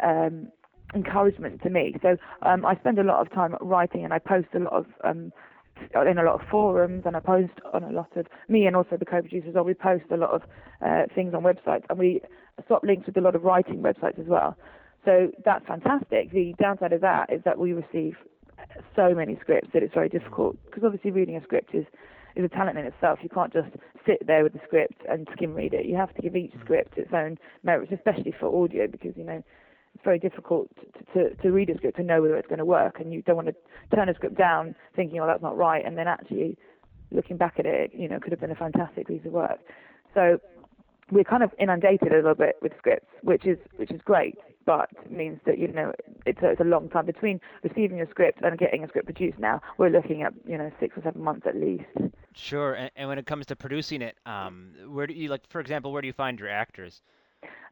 um, 0.01 0.47
encouragement 0.93 1.61
to 1.63 1.69
me. 1.69 1.95
So 2.01 2.17
um, 2.41 2.65
I 2.65 2.75
spend 2.75 2.99
a 2.99 3.03
lot 3.03 3.21
of 3.21 3.31
time 3.33 3.55
writing 3.61 4.03
and 4.03 4.13
I 4.13 4.19
post 4.19 4.47
a 4.53 4.59
lot 4.59 4.73
of 4.73 4.85
um, 5.03 5.31
in 5.93 6.17
a 6.17 6.23
lot 6.23 6.41
of 6.41 6.47
forums 6.49 7.03
and 7.05 7.15
I 7.15 7.19
post 7.19 7.53
on 7.73 7.83
a 7.83 7.91
lot 7.91 8.15
of 8.15 8.27
me 8.47 8.65
and 8.65 8.75
also 8.75 8.97
the 8.97 9.05
co-producers. 9.05 9.55
Or 9.55 9.63
we 9.63 9.73
post 9.73 10.05
a 10.11 10.17
lot 10.17 10.31
of 10.31 10.41
uh, 10.85 11.03
things 11.13 11.33
on 11.33 11.43
websites 11.43 11.83
and 11.89 11.97
we 11.97 12.21
swap 12.67 12.83
links 12.83 13.07
with 13.07 13.17
a 13.17 13.21
lot 13.21 13.35
of 13.35 13.43
writing 13.43 13.81
websites 13.81 14.19
as 14.19 14.27
well. 14.27 14.57
So 15.05 15.31
that's 15.43 15.65
fantastic. 15.65 16.31
The 16.31 16.53
downside 16.59 16.93
of 16.93 17.01
that 17.01 17.31
is 17.33 17.41
that 17.45 17.57
we 17.57 17.73
receive 17.73 18.15
so 18.95 19.13
many 19.15 19.37
scripts 19.41 19.69
that 19.73 19.83
it's 19.83 19.93
very 19.93 20.09
difficult 20.09 20.57
because 20.65 20.83
obviously 20.83 21.11
reading 21.11 21.35
a 21.35 21.41
script 21.43 21.73
is 21.73 21.85
is 22.35 22.45
a 22.45 22.49
talent 22.49 22.77
in 22.77 22.85
itself. 22.85 23.19
You 23.21 23.29
can't 23.29 23.51
just 23.51 23.67
sit 24.05 24.25
there 24.25 24.43
with 24.43 24.53
the 24.53 24.61
script 24.65 25.01
and 25.09 25.27
skim 25.33 25.53
read 25.53 25.73
it. 25.73 25.85
You 25.85 25.95
have 25.97 26.13
to 26.15 26.21
give 26.21 26.35
each 26.35 26.53
script 26.63 26.97
its 26.97 27.11
own 27.13 27.37
merits, 27.63 27.91
especially 27.93 28.33
for 28.39 28.63
audio 28.63 28.87
because 28.87 29.11
you 29.17 29.23
know 29.23 29.43
it's 29.95 30.03
very 30.03 30.19
difficult 30.19 30.69
to, 31.13 31.29
to, 31.29 31.35
to 31.35 31.51
read 31.51 31.69
a 31.69 31.77
script 31.77 31.97
to 31.97 32.03
know 32.03 32.21
whether 32.21 32.37
it's 32.37 32.47
going 32.47 32.59
to 32.59 32.65
work, 32.65 32.99
and 32.99 33.13
you 33.13 33.21
don't 33.21 33.35
want 33.35 33.47
to 33.47 33.95
turn 33.95 34.09
a 34.09 34.13
script 34.13 34.37
down 34.37 34.75
thinking, 34.95 35.19
oh, 35.19 35.27
that's 35.27 35.41
not 35.41 35.57
right, 35.57 35.85
and 35.85 35.97
then 35.97 36.07
actually 36.07 36.57
looking 37.11 37.37
back 37.37 37.55
at 37.59 37.65
it, 37.65 37.91
you 37.93 38.07
know, 38.07 38.19
could 38.19 38.31
have 38.31 38.39
been 38.39 38.51
a 38.51 38.55
fantastic 38.55 39.07
piece 39.07 39.25
of 39.25 39.31
work. 39.31 39.59
So 40.13 40.39
we're 41.11 41.25
kind 41.25 41.43
of 41.43 41.51
inundated 41.59 42.11
a 42.11 42.15
little 42.15 42.35
bit 42.35 42.55
with 42.61 42.71
scripts, 42.77 43.09
which 43.21 43.45
is 43.45 43.57
which 43.75 43.91
is 43.91 44.01
great, 44.03 44.37
but 44.65 44.89
means 45.11 45.39
that 45.45 45.59
you 45.59 45.67
know 45.67 45.91
it's 46.25 46.41
a, 46.41 46.51
it's 46.51 46.61
a 46.61 46.65
long 46.65 46.89
time 46.89 47.05
between 47.05 47.39
receiving 47.63 48.01
a 48.01 48.09
script 48.09 48.39
and 48.41 48.57
getting 48.57 48.83
a 48.83 48.87
script 48.87 49.05
produced. 49.05 49.37
Now 49.37 49.61
we're 49.77 49.89
looking 49.89 50.23
at 50.23 50.33
you 50.47 50.57
know 50.57 50.71
six 50.79 50.97
or 50.97 51.03
seven 51.03 51.21
months 51.21 51.45
at 51.47 51.55
least. 51.55 51.83
Sure, 52.33 52.73
and, 52.73 52.91
and 52.95 53.09
when 53.09 53.19
it 53.19 53.25
comes 53.25 53.45
to 53.47 53.55
producing 53.55 54.01
it, 54.01 54.17
um, 54.25 54.73
where 54.87 55.05
do 55.05 55.13
you 55.13 55.27
like, 55.27 55.47
for 55.49 55.59
example, 55.59 55.91
where 55.91 56.01
do 56.01 56.07
you 56.07 56.13
find 56.13 56.39
your 56.39 56.49
actors? 56.49 57.01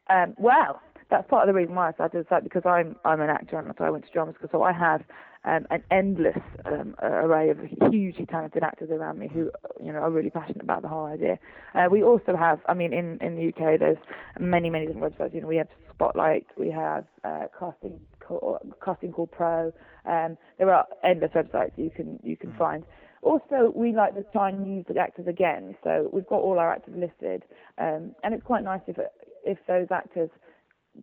Um, 0.09 0.33
well, 0.37 0.81
that's 1.09 1.27
part 1.27 1.47
of 1.47 1.53
the 1.53 1.57
reason 1.57 1.75
why 1.75 1.89
I 1.89 1.93
started 1.93 2.25
site 2.29 2.43
because 2.43 2.63
I'm 2.65 2.95
I'm 3.03 3.21
an 3.21 3.29
actor 3.29 3.57
and 3.57 3.73
so 3.77 3.83
I 3.83 3.89
went 3.89 4.05
to 4.05 4.11
drama 4.11 4.33
school. 4.33 4.49
So 4.51 4.63
I 4.63 4.71
have 4.73 5.01
um, 5.45 5.65
an 5.71 5.83
endless 5.89 6.37
um, 6.65 6.95
array 7.01 7.49
of 7.49 7.57
hugely 7.91 8.25
talented 8.25 8.63
actors 8.63 8.89
around 8.91 9.19
me 9.19 9.29
who 9.33 9.49
you 9.83 9.91
know 9.91 9.99
are 9.99 10.11
really 10.11 10.29
passionate 10.29 10.61
about 10.61 10.81
the 10.81 10.87
whole 10.87 11.05
idea. 11.05 11.39
Uh, 11.73 11.87
we 11.89 12.03
also 12.03 12.35
have, 12.35 12.59
I 12.67 12.73
mean, 12.73 12.93
in 12.93 13.17
in 13.21 13.35
the 13.35 13.47
UK, 13.49 13.79
there's 13.79 13.97
many 14.39 14.69
many 14.69 14.85
different 14.85 15.15
websites. 15.15 15.33
You 15.33 15.41
know, 15.41 15.47
we 15.47 15.57
have 15.57 15.69
Spotlight, 15.93 16.47
we 16.57 16.71
have 16.71 17.05
uh, 17.25 17.47
casting 17.59 17.99
call, 18.25 18.59
casting 18.83 19.11
call 19.11 19.27
pro. 19.27 19.73
Um, 20.05 20.37
there 20.57 20.73
are 20.73 20.85
endless 21.03 21.31
websites 21.31 21.71
you 21.77 21.89
can 21.89 22.19
you 22.23 22.37
can 22.37 22.51
mm. 22.51 22.57
find. 22.57 22.83
Also, 23.21 23.73
we 23.75 23.93
like 23.93 24.15
to 24.15 24.23
try 24.31 24.49
and 24.49 24.65
use 24.67 24.85
the 24.87 24.99
actors 24.99 25.27
again. 25.27 25.75
So 25.83 26.09
we've 26.13 26.27
got 26.27 26.39
all 26.39 26.57
our 26.59 26.71
actors 26.71 26.95
listed, 26.97 27.43
um, 27.77 28.15
and 28.23 28.33
it's 28.33 28.43
quite 28.43 28.63
nice 28.63 28.81
if 28.87 28.97
if 29.45 29.57
those 29.67 29.87
actors 29.91 30.29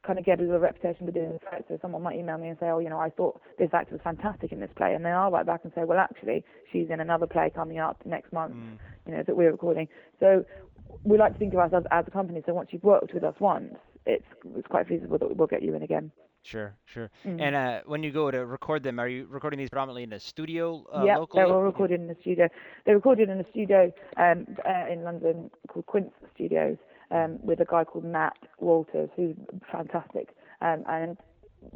kind 0.04 0.18
of 0.18 0.24
get 0.24 0.40
a 0.40 0.42
little 0.42 0.58
reputation 0.58 1.06
within 1.06 1.32
the 1.32 1.38
fact. 1.38 1.64
So 1.68 1.78
someone 1.80 2.02
might 2.02 2.16
email 2.16 2.38
me 2.38 2.48
and 2.48 2.58
say, 2.58 2.66
oh, 2.66 2.78
you 2.78 2.90
know, 2.90 2.98
I 2.98 3.10
thought 3.10 3.40
this 3.58 3.70
actor 3.72 3.94
was 3.94 4.00
fantastic 4.02 4.52
in 4.52 4.60
this 4.60 4.70
play, 4.76 4.94
and 4.94 5.04
then 5.04 5.12
I'll 5.12 5.30
write 5.30 5.46
back 5.46 5.60
and 5.64 5.72
say, 5.74 5.84
well, 5.84 5.98
actually, 5.98 6.44
she's 6.72 6.88
in 6.90 7.00
another 7.00 7.26
play 7.26 7.50
coming 7.54 7.78
up 7.78 8.04
next 8.04 8.32
month, 8.32 8.54
mm. 8.54 8.78
you 9.06 9.12
know, 9.12 9.22
that 9.26 9.36
we're 9.36 9.50
recording. 9.50 9.88
So 10.20 10.44
we 11.04 11.18
like 11.18 11.32
to 11.32 11.38
think 11.38 11.52
of 11.52 11.60
ourselves 11.60 11.86
as 11.90 12.04
a 12.06 12.10
company. 12.10 12.42
So 12.46 12.54
once 12.54 12.70
you've 12.72 12.84
worked 12.84 13.14
with 13.14 13.24
us 13.24 13.34
once, 13.40 13.74
it's 14.06 14.26
it's 14.56 14.68
quite 14.68 14.86
feasible 14.86 15.18
that 15.18 15.36
we'll 15.36 15.46
get 15.48 15.62
you 15.62 15.74
in 15.74 15.82
again. 15.82 16.12
Sure, 16.46 16.76
sure. 16.84 17.10
Mm. 17.24 17.40
And 17.40 17.56
uh, 17.56 17.80
when 17.86 18.04
you 18.04 18.12
go 18.12 18.30
to 18.30 18.46
record 18.46 18.84
them, 18.84 19.00
are 19.00 19.08
you 19.08 19.26
recording 19.28 19.58
these 19.58 19.68
predominantly 19.68 20.04
in 20.04 20.12
a 20.12 20.20
studio 20.20 20.86
uh, 20.94 21.02
locally? 21.02 21.42
they're 21.42 21.52
all 21.52 21.62
recorded 21.62 22.00
in 22.00 22.06
the 22.06 22.16
studio. 22.20 22.48
They're 22.84 22.94
recorded 22.94 23.28
in 23.28 23.40
a 23.40 23.50
studio 23.50 23.92
um, 24.16 24.46
uh, 24.64 24.86
in 24.88 25.02
London 25.02 25.50
called 25.66 25.86
Quince 25.86 26.12
Studios 26.36 26.76
um, 27.10 27.40
with 27.42 27.58
a 27.58 27.64
guy 27.64 27.82
called 27.82 28.04
Matt 28.04 28.36
Walters, 28.60 29.10
who's 29.16 29.34
fantastic. 29.72 30.36
Um, 30.60 30.84
and 30.88 31.16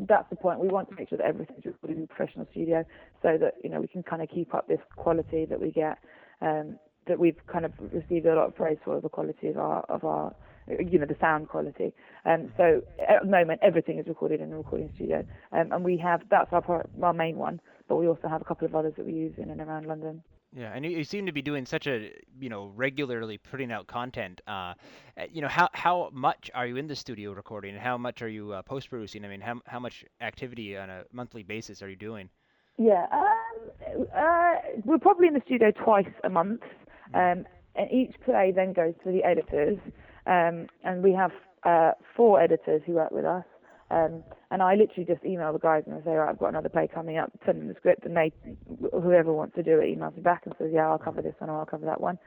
that's 0.08 0.30
the 0.30 0.36
point. 0.36 0.60
We 0.60 0.68
want 0.68 0.88
to 0.90 0.94
make 0.94 1.08
sure 1.08 1.18
that 1.18 1.26
everything's 1.26 1.64
recorded 1.64 1.96
in 1.96 2.04
a 2.04 2.06
professional 2.06 2.46
studio, 2.52 2.84
so 3.22 3.38
that 3.40 3.54
you 3.64 3.70
know 3.70 3.80
we 3.80 3.88
can 3.88 4.04
kind 4.04 4.22
of 4.22 4.28
keep 4.28 4.54
up 4.54 4.68
this 4.68 4.78
quality 4.94 5.46
that 5.46 5.60
we 5.60 5.72
get. 5.72 5.98
Um, 6.40 6.78
that 7.08 7.18
we've 7.18 7.44
kind 7.48 7.64
of 7.64 7.72
received 7.92 8.26
a 8.26 8.36
lot 8.36 8.46
of 8.46 8.54
praise 8.54 8.78
for 8.84 9.00
the 9.00 9.08
quality 9.08 9.48
of 9.48 9.56
our 9.56 9.80
of 9.88 10.04
our 10.04 10.32
you 10.78 10.98
know 10.98 11.06
the 11.06 11.16
sound 11.20 11.48
quality. 11.48 11.92
Um, 12.24 12.52
so 12.56 12.82
at 13.08 13.22
the 13.22 13.28
moment 13.28 13.60
everything 13.62 13.98
is 13.98 14.06
recorded 14.06 14.40
in 14.40 14.52
a 14.52 14.56
recording 14.56 14.90
studio, 14.94 15.24
um, 15.52 15.72
and 15.72 15.84
we 15.84 15.96
have 15.98 16.22
that's 16.30 16.52
our 16.52 16.86
our 17.02 17.12
main 17.12 17.36
one, 17.36 17.60
but 17.88 17.96
we 17.96 18.06
also 18.06 18.28
have 18.28 18.40
a 18.40 18.44
couple 18.44 18.66
of 18.66 18.74
others 18.74 18.94
that 18.96 19.06
we 19.06 19.12
use 19.12 19.34
in 19.38 19.50
and 19.50 19.60
around 19.60 19.86
London. 19.86 20.22
Yeah, 20.52 20.72
and 20.74 20.84
you, 20.84 20.90
you, 20.90 21.04
seem 21.04 21.26
to 21.26 21.32
be 21.32 21.42
doing 21.42 21.64
such 21.64 21.86
a, 21.86 22.10
you 22.40 22.48
know, 22.48 22.72
regularly 22.74 23.38
putting 23.38 23.70
out 23.70 23.86
content. 23.86 24.40
Uh, 24.48 24.74
you 25.30 25.42
know, 25.42 25.48
how 25.48 25.68
how 25.74 26.10
much 26.12 26.50
are 26.54 26.66
you 26.66 26.76
in 26.76 26.88
the 26.88 26.96
studio 26.96 27.32
recording, 27.32 27.74
and 27.74 27.80
how 27.80 27.96
much 27.96 28.20
are 28.20 28.28
you 28.28 28.52
uh, 28.52 28.62
post 28.62 28.90
producing? 28.90 29.24
I 29.24 29.28
mean, 29.28 29.40
how 29.40 29.60
how 29.66 29.78
much 29.78 30.04
activity 30.20 30.76
on 30.76 30.90
a 30.90 31.04
monthly 31.12 31.44
basis 31.44 31.82
are 31.82 31.88
you 31.88 31.94
doing? 31.94 32.28
Yeah, 32.78 33.06
um, 33.12 34.06
uh, 34.16 34.54
we're 34.84 34.98
probably 34.98 35.28
in 35.28 35.34
the 35.34 35.42
studio 35.44 35.70
twice 35.70 36.10
a 36.24 36.30
month, 36.30 36.62
mm-hmm. 37.14 37.40
um, 37.40 37.46
and 37.76 37.92
each 37.92 38.14
play 38.24 38.52
then 38.54 38.72
goes 38.72 38.94
to 39.04 39.12
the 39.12 39.22
editors, 39.22 39.78
um, 40.26 40.66
and 40.84 41.02
we 41.02 41.12
have 41.12 41.32
uh, 41.64 41.92
four 42.16 42.40
editors 42.40 42.82
who 42.86 42.94
work 42.94 43.10
with 43.10 43.24
us. 43.24 43.44
Um, 43.90 44.22
and 44.52 44.62
I 44.62 44.76
literally 44.76 45.04
just 45.04 45.24
email 45.24 45.52
the 45.52 45.58
guys 45.58 45.82
and 45.86 45.96
I 45.96 46.04
say, 46.04 46.12
right, 46.12 46.30
I've 46.30 46.38
got 46.38 46.50
another 46.50 46.68
play 46.68 46.88
coming 46.92 47.18
up, 47.18 47.32
send 47.44 47.60
them 47.60 47.68
the 47.68 47.74
script, 47.74 48.04
and 48.04 48.16
they, 48.16 48.32
whoever 48.92 49.32
wants 49.32 49.56
to 49.56 49.62
do 49.64 49.80
it, 49.80 49.98
emails 49.98 50.14
me 50.14 50.22
back 50.22 50.42
and 50.44 50.54
says, 50.58 50.70
yeah, 50.72 50.88
I'll 50.88 50.98
cover 50.98 51.22
this 51.22 51.34
one 51.38 51.50
or 51.50 51.58
I'll 51.58 51.66
cover 51.66 51.86
that 51.86 52.00
one. 52.00 52.18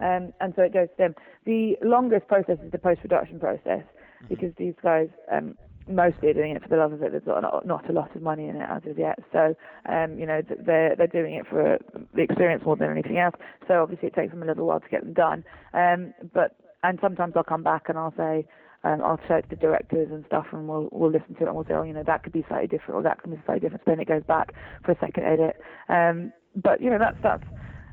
Um, 0.00 0.32
and 0.40 0.54
so 0.56 0.62
it 0.62 0.72
goes 0.72 0.88
to 0.88 0.96
them. 0.96 1.14
The 1.44 1.76
longest 1.82 2.26
process 2.26 2.56
is 2.64 2.72
the 2.72 2.78
post-production 2.78 3.38
process 3.38 3.84
mm-hmm. 3.84 4.26
because 4.28 4.52
these 4.56 4.72
guys 4.82 5.08
um, 5.30 5.56
mostly 5.86 6.30
are 6.30 6.34
doing 6.34 6.56
it 6.56 6.62
for 6.62 6.68
the 6.68 6.76
love 6.76 6.92
of 6.92 7.02
it. 7.02 7.10
There's 7.12 7.26
not, 7.26 7.66
not 7.66 7.90
a 7.90 7.92
lot 7.92 8.16
of 8.16 8.22
money 8.22 8.48
in 8.48 8.56
it 8.56 8.68
as 8.70 8.82
of 8.88 8.98
yet. 8.98 9.18
So, 9.30 9.54
um, 9.86 10.18
you 10.18 10.24
know, 10.24 10.40
they're, 10.64 10.96
they're 10.96 11.06
doing 11.06 11.34
it 11.34 11.46
for 11.46 11.78
the 12.14 12.22
experience 12.22 12.64
more 12.64 12.76
than 12.76 12.90
anything 12.90 13.18
else. 13.18 13.34
So 13.68 13.82
obviously 13.82 14.08
it 14.08 14.14
takes 14.14 14.32
them 14.32 14.42
a 14.42 14.46
little 14.46 14.66
while 14.66 14.80
to 14.80 14.88
get 14.88 15.02
them 15.02 15.12
done. 15.12 15.44
Um, 15.74 16.14
but, 16.32 16.56
and 16.82 16.98
sometimes 17.02 17.34
I'll 17.36 17.44
come 17.44 17.62
back 17.62 17.88
and 17.88 17.98
I'll 17.98 18.14
say, 18.16 18.46
um, 18.82 19.02
I'll 19.02 19.20
search 19.28 19.44
the 19.50 19.56
directors 19.56 20.08
and 20.10 20.24
stuff, 20.26 20.46
and 20.52 20.66
we'll 20.66 20.88
we'll 20.90 21.10
listen 21.10 21.34
to 21.34 21.42
it 21.42 21.46
and 21.46 21.54
we'll 21.54 21.66
say, 21.66 21.74
oh, 21.74 21.82
you 21.82 21.92
know, 21.92 22.02
that 22.06 22.22
could 22.22 22.32
be 22.32 22.44
slightly 22.48 22.66
different, 22.68 22.94
or 22.94 23.02
that 23.02 23.20
could 23.20 23.30
be 23.30 23.40
slightly 23.44 23.60
different. 23.60 23.82
So 23.84 23.90
then 23.90 24.00
it 24.00 24.08
goes 24.08 24.22
back 24.26 24.54
for 24.84 24.92
a 24.92 24.98
second 24.98 25.24
edit. 25.24 25.56
Um, 25.88 26.32
but 26.56 26.80
you 26.80 26.88
know, 26.88 26.98
that's 26.98 27.18
that's 27.22 27.44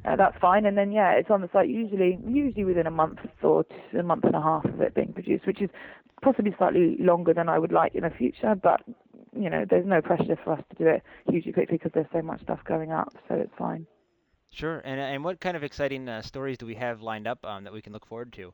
uh, 0.06 0.16
that's 0.16 0.38
fine. 0.40 0.66
And 0.66 0.78
then 0.78 0.92
yeah, 0.92 1.12
it's 1.12 1.30
on 1.30 1.42
the 1.42 1.50
site 1.52 1.68
usually 1.68 2.20
usually 2.26 2.64
within 2.64 2.88
a 2.88 2.92
month 2.92 3.20
or 3.44 3.66
two, 3.66 4.00
a 4.00 4.04
month 4.04 4.24
and 4.24 4.36
a 4.36 4.42
half 4.42 4.64
of 4.66 4.80
it 4.80 4.96
being 4.96 5.12
produced, 5.12 5.46
which 5.46 5.62
is 5.62 5.70
possibly 6.22 6.56
slightly 6.58 6.96
longer 7.00 7.34
than 7.34 7.50
I 7.50 7.60
would 7.60 7.74
like 7.74 7.94
in 7.94 8.04
the 8.04 8.10
future. 8.10 8.56
But 8.56 8.82
you 9.36 9.50
know, 9.50 9.66
there's 9.70 9.86
no 9.86 10.02
pressure 10.02 10.38
for 10.44 10.54
us 10.54 10.64
to 10.70 10.84
do 10.84 10.90
it 10.90 11.04
hugely 11.30 11.52
quickly 11.52 11.78
because 11.78 11.92
there's 11.94 12.08
so 12.14 12.22
much 12.22 12.42
stuff 12.44 12.60
going 12.66 12.92
up, 12.94 13.14
so 13.28 13.36
it's 13.36 13.54
fine. 13.58 13.86
Sure. 14.52 14.80
And 14.80 15.00
and 15.00 15.24
what 15.24 15.40
kind 15.40 15.56
of 15.58 15.64
exciting 15.64 16.08
uh, 16.08 16.22
stories 16.22 16.58
do 16.58 16.66
we 16.66 16.76
have 16.76 17.02
lined 17.02 17.28
up 17.28 17.44
um, 17.46 17.64
that 17.64 17.74
we 17.74 17.82
can 17.82 17.94
look 17.94 18.06
forward 18.06 18.34
to? 18.34 18.54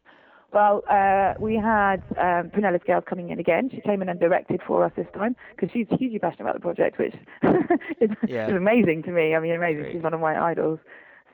Well, 0.53 0.83
uh, 0.87 1.33
we 1.39 1.55
had 1.55 2.03
um, 2.11 2.51
Prunella 2.51 2.79
Scales 2.81 3.03
coming 3.09 3.31
in 3.31 3.39
again. 3.39 3.71
She 3.73 3.81
came 3.81 4.03
in 4.03 4.09
and 4.09 4.19
directed 4.19 4.61
for 4.67 4.85
us 4.85 4.91
this 4.95 5.07
time 5.15 5.35
because 5.55 5.71
she's 5.73 5.87
hugely 5.97 6.19
passionate 6.19 6.43
about 6.43 6.53
the 6.53 6.59
project, 6.59 6.99
which 6.99 7.15
is, 7.99 8.11
yeah. 8.27 8.47
is, 8.47 8.53
amazing 8.53 9.01
to 9.03 9.11
me. 9.11 9.33
I 9.33 9.39
mean, 9.39 9.53
amazing. 9.53 9.81
Great. 9.81 9.93
She's 9.93 10.03
one 10.03 10.13
of 10.13 10.19
my 10.19 10.39
idols, 10.39 10.77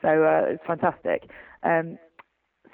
so 0.02 0.08
uh, 0.08 0.54
it's 0.54 0.64
fantastic. 0.66 1.30
Um, 1.64 1.98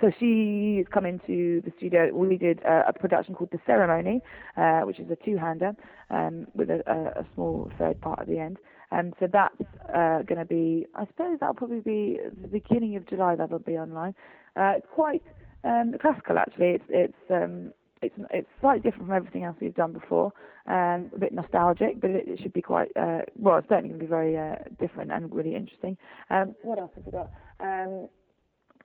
so 0.01 0.11
she's 0.19 0.85
come 0.93 1.05
into 1.05 1.61
the 1.61 1.71
studio. 1.77 2.13
We 2.13 2.37
did 2.37 2.59
a, 2.61 2.89
a 2.89 2.93
production 2.93 3.33
called 3.33 3.49
The 3.51 3.59
Ceremony, 3.65 4.21
uh, 4.57 4.81
which 4.81 4.99
is 4.99 5.09
a 5.09 5.15
two-hander 5.25 5.73
um, 6.11 6.47
with 6.53 6.69
a, 6.69 6.83
a, 6.85 7.21
a, 7.21 7.25
small 7.33 7.71
third 7.79 7.99
part 8.01 8.19
at 8.19 8.27
the 8.27 8.37
end. 8.37 8.57
And 8.95 9.13
so 9.19 9.27
that's 9.31 9.59
uh, 9.93 10.21
going 10.23 10.39
to 10.39 10.45
be, 10.45 10.85
I 10.95 11.05
suppose 11.07 11.37
that'll 11.41 11.53
probably 11.55 11.81
be 11.81 12.17
the 12.41 12.47
beginning 12.47 12.95
of 12.95 13.05
July. 13.07 13.35
That'll 13.35 13.59
be 13.59 13.73
online. 13.73 14.15
Uh, 14.55 14.75
quite 14.93 15.21
um, 15.65 15.95
classical 16.01 16.37
actually. 16.37 16.77
It's 16.77 16.85
it's 16.87 17.29
um, 17.29 17.73
it's 18.01 18.15
it's 18.31 18.47
slightly 18.61 18.81
different 18.81 19.07
from 19.07 19.15
everything 19.17 19.43
else 19.43 19.57
we've 19.59 19.75
done 19.75 19.91
before. 19.91 20.31
Um, 20.67 21.11
a 21.13 21.19
bit 21.19 21.33
nostalgic, 21.33 21.99
but 21.99 22.09
it, 22.09 22.25
it 22.25 22.39
should 22.41 22.53
be 22.53 22.61
quite 22.61 22.89
uh, 22.95 23.23
well. 23.35 23.57
It's 23.57 23.67
certainly 23.67 23.89
going 23.89 23.99
to 23.99 24.05
be 24.05 24.09
very 24.09 24.37
uh, 24.37 24.55
different 24.79 25.11
and 25.11 25.33
really 25.33 25.55
interesting. 25.55 25.97
Um, 26.29 26.55
what 26.63 26.79
else 26.79 26.91
have 26.95 27.05
we 27.05 27.11
got? 27.11 27.31
Um, 27.59 28.07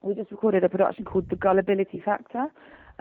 we 0.03 0.15
just 0.15 0.33
recorded 0.33 0.65
a 0.65 0.69
production 0.69 1.05
called 1.05 1.31
The 1.31 1.37
Gullibility 1.37 2.03
Factor, 2.05 2.47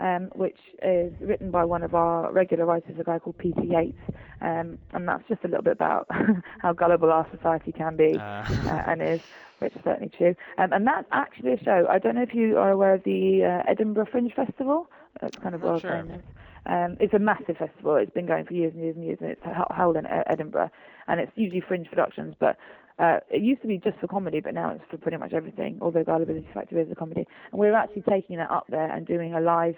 um, 0.00 0.30
which 0.34 0.58
is 0.82 1.12
written 1.20 1.50
by 1.50 1.64
one 1.64 1.82
of 1.82 1.94
our 1.94 2.32
regular 2.32 2.64
writers, 2.64 2.96
a 2.98 3.04
guy 3.04 3.18
called 3.18 3.38
Peter 3.38 3.62
Yates, 3.62 3.98
um, 4.40 4.78
and 4.92 5.06
that's 5.06 5.26
just 5.28 5.44
a 5.44 5.48
little 5.48 5.62
bit 5.62 5.74
about 5.74 6.08
how 6.58 6.72
gullible 6.72 7.12
our 7.12 7.26
society 7.30 7.72
can 7.72 7.96
be 7.96 8.16
uh. 8.16 8.20
Uh, 8.20 8.82
and 8.86 9.02
is, 9.02 9.20
which 9.58 9.74
is 9.74 9.80
certainly 9.84 10.10
true. 10.16 10.34
Um, 10.58 10.72
and 10.72 10.86
that's 10.86 11.06
actually 11.12 11.52
a 11.52 11.62
show. 11.62 11.86
I 11.88 11.98
don't 11.98 12.14
know 12.14 12.22
if 12.22 12.34
you 12.34 12.58
are 12.58 12.70
aware 12.70 12.94
of 12.94 13.04
the 13.04 13.44
uh, 13.44 13.70
Edinburgh 13.70 14.06
Fringe 14.10 14.32
Festival. 14.34 14.90
It's 15.22 15.36
kind 15.36 15.54
of 15.54 15.62
world 15.62 15.82
sure. 15.82 15.90
famous. 15.90 16.22
Um, 16.66 16.96
it's 17.00 17.14
a 17.14 17.18
massive 17.18 17.56
festival. 17.56 17.96
It's 17.96 18.12
been 18.12 18.26
going 18.26 18.44
for 18.44 18.54
years 18.54 18.72
and 18.74 18.82
years 18.82 18.96
and 18.96 19.04
years, 19.04 19.18
and 19.20 19.30
it's 19.30 19.42
held 19.74 19.96
in 19.96 20.04
Edinburgh. 20.06 20.70
And 21.08 21.20
it's 21.20 21.32
usually 21.34 21.62
fringe 21.66 21.88
productions, 21.88 22.34
but 22.38 22.56
uh, 22.98 23.18
it 23.30 23.42
used 23.42 23.62
to 23.62 23.68
be 23.68 23.78
just 23.78 23.98
for 23.98 24.06
comedy, 24.06 24.40
but 24.40 24.52
now 24.52 24.70
it's 24.70 24.84
for 24.90 24.98
pretty 24.98 25.16
much 25.16 25.32
everything. 25.32 25.78
Although 25.80 26.04
Gullibility 26.04 26.46
Factor 26.52 26.78
is 26.78 26.88
a 26.92 26.94
comedy, 26.94 27.26
and 27.50 27.58
we're 27.58 27.74
actually 27.74 28.02
taking 28.02 28.36
that 28.36 28.50
up 28.50 28.66
there 28.68 28.94
and 28.94 29.06
doing 29.06 29.32
a 29.34 29.40
live 29.40 29.76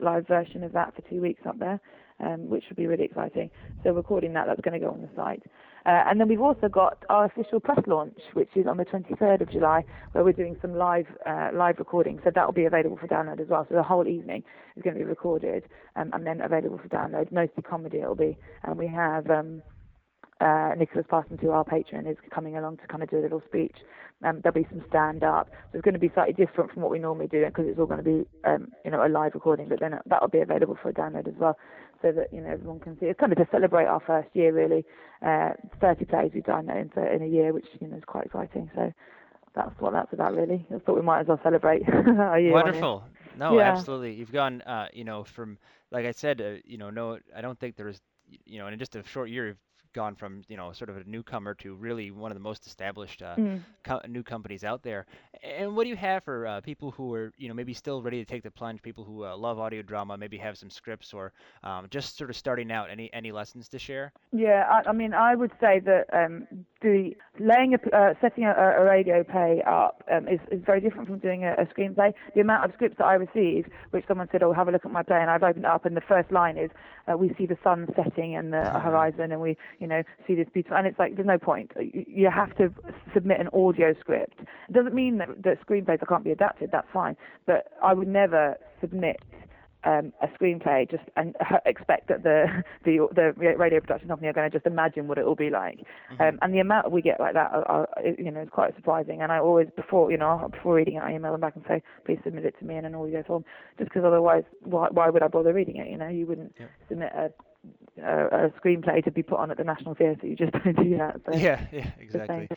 live 0.00 0.26
version 0.26 0.64
of 0.64 0.72
that 0.72 0.94
for 0.96 1.02
two 1.02 1.20
weeks 1.20 1.42
up 1.46 1.58
there, 1.58 1.80
um, 2.22 2.48
which 2.48 2.64
would 2.68 2.76
be 2.76 2.86
really 2.86 3.04
exciting. 3.04 3.50
So 3.82 3.92
recording 3.92 4.32
that, 4.34 4.46
that's 4.46 4.60
going 4.60 4.78
to 4.78 4.84
go 4.84 4.92
on 4.92 5.02
the 5.02 5.08
site. 5.14 5.42
Uh, 5.84 6.04
and 6.08 6.20
then 6.20 6.28
we've 6.28 6.40
also 6.40 6.68
got 6.68 7.04
our 7.08 7.24
official 7.24 7.58
press 7.58 7.80
launch, 7.86 8.18
which 8.34 8.50
is 8.54 8.66
on 8.66 8.76
the 8.76 8.84
23rd 8.84 9.40
of 9.40 9.50
July, 9.50 9.84
where 10.12 10.22
we're 10.22 10.32
doing 10.32 10.56
some 10.62 10.74
live 10.74 11.06
uh, 11.26 11.50
live 11.52 11.78
recording. 11.78 12.20
So 12.22 12.30
that 12.34 12.46
will 12.46 12.52
be 12.52 12.66
available 12.66 12.96
for 12.96 13.08
download 13.08 13.40
as 13.40 13.48
well. 13.48 13.66
So 13.68 13.74
the 13.74 13.82
whole 13.82 14.06
evening 14.06 14.44
is 14.76 14.82
going 14.82 14.94
to 14.94 15.00
be 15.00 15.04
recorded 15.04 15.64
um, 15.96 16.10
and 16.12 16.24
then 16.24 16.40
available 16.40 16.78
for 16.78 16.88
download. 16.88 17.32
Mostly 17.32 17.62
comedy 17.62 17.98
it'll 17.98 18.14
be, 18.14 18.38
and 18.62 18.78
we 18.78 18.86
have. 18.86 19.28
Um, 19.30 19.62
uh, 20.42 20.74
Nicholas 20.76 21.06
Parsons, 21.08 21.38
who 21.40 21.50
our 21.50 21.64
patron, 21.64 22.06
is 22.06 22.16
coming 22.34 22.56
along 22.56 22.78
to 22.78 22.86
kind 22.88 23.02
of 23.02 23.10
do 23.10 23.18
a 23.18 23.22
little 23.22 23.42
speech. 23.46 23.76
Um, 24.24 24.40
there'll 24.42 24.54
be 24.54 24.66
some 24.70 24.84
stand 24.88 25.22
up. 25.22 25.48
So 25.70 25.78
it's 25.78 25.84
going 25.84 25.94
to 25.94 26.00
be 26.00 26.10
slightly 26.14 26.32
different 26.32 26.72
from 26.72 26.82
what 26.82 26.90
we 26.90 26.98
normally 26.98 27.28
do 27.28 27.44
because 27.46 27.66
it's 27.68 27.78
all 27.78 27.86
going 27.86 28.02
to 28.02 28.04
be, 28.04 28.26
um, 28.44 28.72
you 28.84 28.90
know, 28.90 29.06
a 29.06 29.08
live 29.08 29.34
recording. 29.34 29.68
But 29.68 29.80
then 29.80 29.98
that'll 30.06 30.28
be 30.28 30.40
available 30.40 30.76
for 30.82 30.92
download 30.92 31.28
as 31.28 31.34
well, 31.38 31.56
so 32.02 32.12
that 32.12 32.32
you 32.32 32.40
know 32.40 32.50
everyone 32.50 32.80
can 32.80 32.98
see. 32.98 33.06
It's 33.06 33.18
kind 33.18 33.32
of 33.32 33.38
to 33.38 33.48
celebrate 33.50 33.86
our 33.86 34.00
first 34.00 34.28
year, 34.34 34.52
really. 34.52 34.84
Uh, 35.24 35.50
30 35.80 36.04
plays 36.06 36.32
we've 36.34 36.44
done 36.44 36.68
in, 36.68 36.90
in 36.96 37.22
a 37.22 37.26
year, 37.26 37.52
which 37.52 37.66
you 37.80 37.88
know 37.88 37.96
is 37.96 38.04
quite 38.04 38.26
exciting. 38.26 38.70
So 38.74 38.92
that's 39.54 39.78
what 39.80 39.92
that's 39.92 40.12
about, 40.12 40.34
really. 40.34 40.66
I 40.74 40.78
thought 40.78 40.96
we 40.96 41.02
might 41.02 41.20
as 41.20 41.26
well 41.28 41.40
celebrate 41.42 41.82
our 41.88 42.40
year. 42.40 42.52
Wonderful. 42.52 43.04
No, 43.38 43.58
yeah. 43.58 43.72
absolutely. 43.72 44.12
You've 44.12 44.32
gone, 44.32 44.60
uh, 44.62 44.88
you 44.92 45.04
know, 45.04 45.24
from 45.24 45.58
like 45.90 46.06
I 46.06 46.12
said, 46.12 46.40
uh, 46.40 46.54
you 46.64 46.78
know, 46.78 46.90
no, 46.90 47.18
I 47.36 47.40
don't 47.40 47.58
think 47.58 47.76
there's, 47.76 48.00
you 48.44 48.58
know, 48.58 48.66
in 48.68 48.78
just 48.78 48.96
a 48.96 49.02
short 49.04 49.30
year, 49.30 49.46
you've 49.48 49.56
gone 49.94 50.14
from 50.14 50.42
you 50.48 50.56
know 50.56 50.72
sort 50.72 50.88
of 50.88 50.96
a 50.96 51.04
newcomer 51.04 51.52
to 51.54 51.74
really 51.74 52.10
one 52.10 52.30
of 52.30 52.34
the 52.36 52.42
most 52.42 52.66
established 52.66 53.20
uh, 53.22 53.36
Mm. 53.36 53.60
co- 53.84 54.00
new 54.08 54.22
companies 54.22 54.64
out 54.64 54.82
there. 54.82 55.04
And 55.42 55.76
what 55.76 55.82
do 55.84 55.90
you 55.90 55.96
have 55.96 56.24
for 56.24 56.46
uh, 56.46 56.60
people 56.62 56.90
who 56.92 57.12
are 57.12 57.30
you 57.36 57.48
know 57.48 57.54
maybe 57.54 57.74
still 57.74 58.00
ready 58.02 58.18
to 58.18 58.24
take 58.24 58.42
the 58.42 58.50
plunge, 58.50 58.80
people 58.82 59.04
who 59.04 59.24
uh, 59.24 59.36
love 59.36 59.58
audio 59.58 59.82
drama, 59.82 60.16
maybe 60.16 60.38
have 60.38 60.56
some 60.56 60.70
scripts 60.70 61.12
or 61.12 61.32
um, 61.62 61.88
just 61.90 62.16
sort 62.16 62.30
of 62.30 62.36
starting 62.36 62.70
out? 62.72 62.90
Any 62.90 63.12
any 63.12 63.32
lessons 63.32 63.68
to 63.68 63.78
share? 63.78 64.12
Yeah, 64.32 64.64
I, 64.70 64.88
I 64.88 64.92
mean, 64.92 65.12
I 65.12 65.34
would 65.34 65.52
say 65.60 65.78
that 65.80 66.04
um, 66.14 66.46
the 66.80 67.10
laying 67.38 67.74
a, 67.74 67.96
uh, 67.96 68.14
setting 68.22 68.44
a, 68.44 68.52
a 68.52 68.84
radio 68.84 69.22
play 69.24 69.62
up 69.66 70.02
um, 70.10 70.26
is, 70.26 70.40
is 70.50 70.62
very 70.64 70.80
different 70.80 71.06
from 71.08 71.18
doing 71.18 71.44
a, 71.44 71.52
a 71.52 71.66
screenplay. 71.66 72.14
The 72.34 72.40
amount 72.40 72.64
of 72.64 72.72
scripts 72.74 72.96
that 72.98 73.04
I 73.04 73.14
receive, 73.14 73.66
which 73.90 74.04
someone 74.08 74.28
said, 74.32 74.42
"Oh, 74.42 74.52
have 74.54 74.68
a 74.68 74.70
look 74.72 74.86
at 74.86 74.90
my 74.90 75.02
play," 75.02 75.20
and 75.20 75.28
I've 75.30 75.42
opened 75.42 75.64
it 75.66 75.70
up, 75.70 75.84
and 75.84 75.94
the 75.94 76.00
first 76.00 76.30
line 76.32 76.56
is, 76.56 76.70
uh, 77.08 77.16
"We 77.18 77.34
see 77.36 77.46
the 77.46 77.58
sun 77.62 77.88
setting 77.94 78.21
and 78.34 78.52
the 78.52 78.62
horizon, 78.80 79.32
and 79.32 79.40
we, 79.40 79.56
you 79.78 79.86
know, 79.86 80.02
see 80.26 80.34
this 80.34 80.48
beautiful." 80.52 80.76
And 80.76 80.86
it's 80.86 80.98
like, 80.98 81.16
there's 81.16 81.26
no 81.26 81.38
point. 81.38 81.72
You, 81.78 82.30
have 82.30 82.56
to 82.56 82.72
submit 83.12 83.40
an 83.40 83.48
audio 83.52 83.94
script. 84.00 84.40
It 84.68 84.72
doesn't 84.72 84.94
mean 84.94 85.18
that, 85.18 85.28
that 85.42 85.58
screenplays 85.66 86.06
can't 86.08 86.24
be 86.24 86.30
adapted. 86.30 86.70
That's 86.72 86.88
fine, 86.92 87.16
but 87.46 87.72
I 87.82 87.92
would 87.94 88.08
never 88.08 88.56
submit 88.80 89.20
um, 89.84 90.12
a 90.22 90.28
screenplay 90.28 90.88
just 90.88 91.02
and 91.16 91.34
expect 91.66 92.08
that 92.08 92.22
the 92.22 92.46
the 92.84 93.08
the 93.14 93.32
radio 93.56 93.80
production 93.80 94.08
company 94.08 94.28
are 94.28 94.32
going 94.32 94.50
to 94.50 94.56
just 94.56 94.66
imagine 94.66 95.08
what 95.08 95.18
it 95.18 95.24
will 95.24 95.34
be 95.34 95.50
like. 95.50 95.80
Um, 96.20 96.38
and 96.42 96.54
the 96.54 96.60
amount 96.60 96.92
we 96.92 97.02
get 97.02 97.18
like 97.18 97.34
that, 97.34 97.50
are, 97.52 97.64
are, 97.66 97.88
you 98.18 98.30
know, 98.30 98.42
is 98.42 98.48
quite 98.50 98.74
surprising. 98.76 99.22
And 99.22 99.32
I 99.32 99.38
always 99.38 99.68
before 99.74 100.10
you 100.10 100.16
know 100.18 100.48
before 100.52 100.74
reading 100.74 100.96
it, 100.96 101.02
I 101.02 101.14
email 101.14 101.32
them 101.32 101.40
back 101.40 101.56
and 101.56 101.64
say, 101.66 101.82
please 102.04 102.18
submit 102.24 102.44
it 102.44 102.54
to 102.60 102.64
me 102.64 102.76
in 102.76 102.84
an 102.84 102.94
audio 102.94 103.22
form, 103.22 103.44
just 103.78 103.90
because 103.90 104.04
otherwise, 104.04 104.44
why 104.60 104.88
why 104.90 105.10
would 105.10 105.22
I 105.22 105.28
bother 105.28 105.52
reading 105.52 105.76
it? 105.76 105.88
You 105.88 105.96
know, 105.96 106.08
you 106.08 106.26
wouldn't 106.26 106.54
Yeah. 106.58 106.66
submit 106.88 107.12
a, 107.14 107.32
a 108.02 108.46
a 108.46 108.50
screenplay 108.60 109.02
to 109.04 109.10
be 109.10 109.22
put 109.22 109.38
on 109.38 109.50
at 109.50 109.56
the 109.58 109.64
National 109.64 109.94
Theatre. 109.94 110.26
You 110.26 110.36
just 110.36 110.52
don't 110.64 110.76
do 110.76 110.96
that. 110.98 111.20
So 111.26 111.32
Yeah, 111.32 111.66
yeah, 111.72 111.90
exactly. 111.98 112.50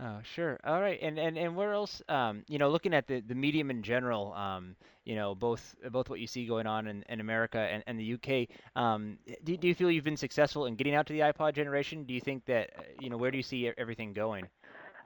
Oh, 0.00 0.20
sure. 0.22 0.58
All 0.64 0.80
right. 0.80 0.98
And 1.00 1.18
and 1.18 1.38
and 1.38 1.56
where 1.56 1.72
else? 1.72 2.02
Um, 2.08 2.44
you 2.48 2.58
know, 2.58 2.68
looking 2.70 2.94
at 2.94 3.06
the 3.06 3.20
the 3.20 3.34
medium 3.34 3.70
in 3.70 3.82
general, 3.82 4.32
um, 4.34 4.76
you 5.04 5.14
know, 5.14 5.34
both 5.34 5.74
both 5.90 6.08
what 6.10 6.20
you 6.20 6.26
see 6.26 6.46
going 6.46 6.66
on 6.66 6.86
in, 6.86 7.04
in 7.08 7.20
America 7.20 7.58
and, 7.58 7.82
and 7.86 7.98
the 7.98 8.04
UK. 8.04 8.48
Um, 8.76 9.18
do 9.44 9.56
do 9.56 9.68
you 9.68 9.74
feel 9.74 9.90
you've 9.90 10.04
been 10.04 10.16
successful 10.16 10.66
in 10.66 10.76
getting 10.76 10.94
out 10.94 11.06
to 11.06 11.12
the 11.12 11.20
iPod 11.20 11.54
generation? 11.54 12.04
Do 12.04 12.14
you 12.14 12.20
think 12.20 12.44
that 12.46 12.70
uh, 12.78 12.82
you 12.98 13.08
know 13.10 13.16
where 13.16 13.30
do 13.30 13.36
you 13.36 13.42
see 13.42 13.70
everything 13.76 14.12
going? 14.12 14.48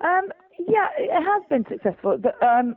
Um, 0.00 0.30
yeah, 0.59 0.88
it 0.99 1.23
has 1.23 1.42
been 1.49 1.64
successful. 1.69 2.19
The, 2.19 2.33
um, 2.47 2.76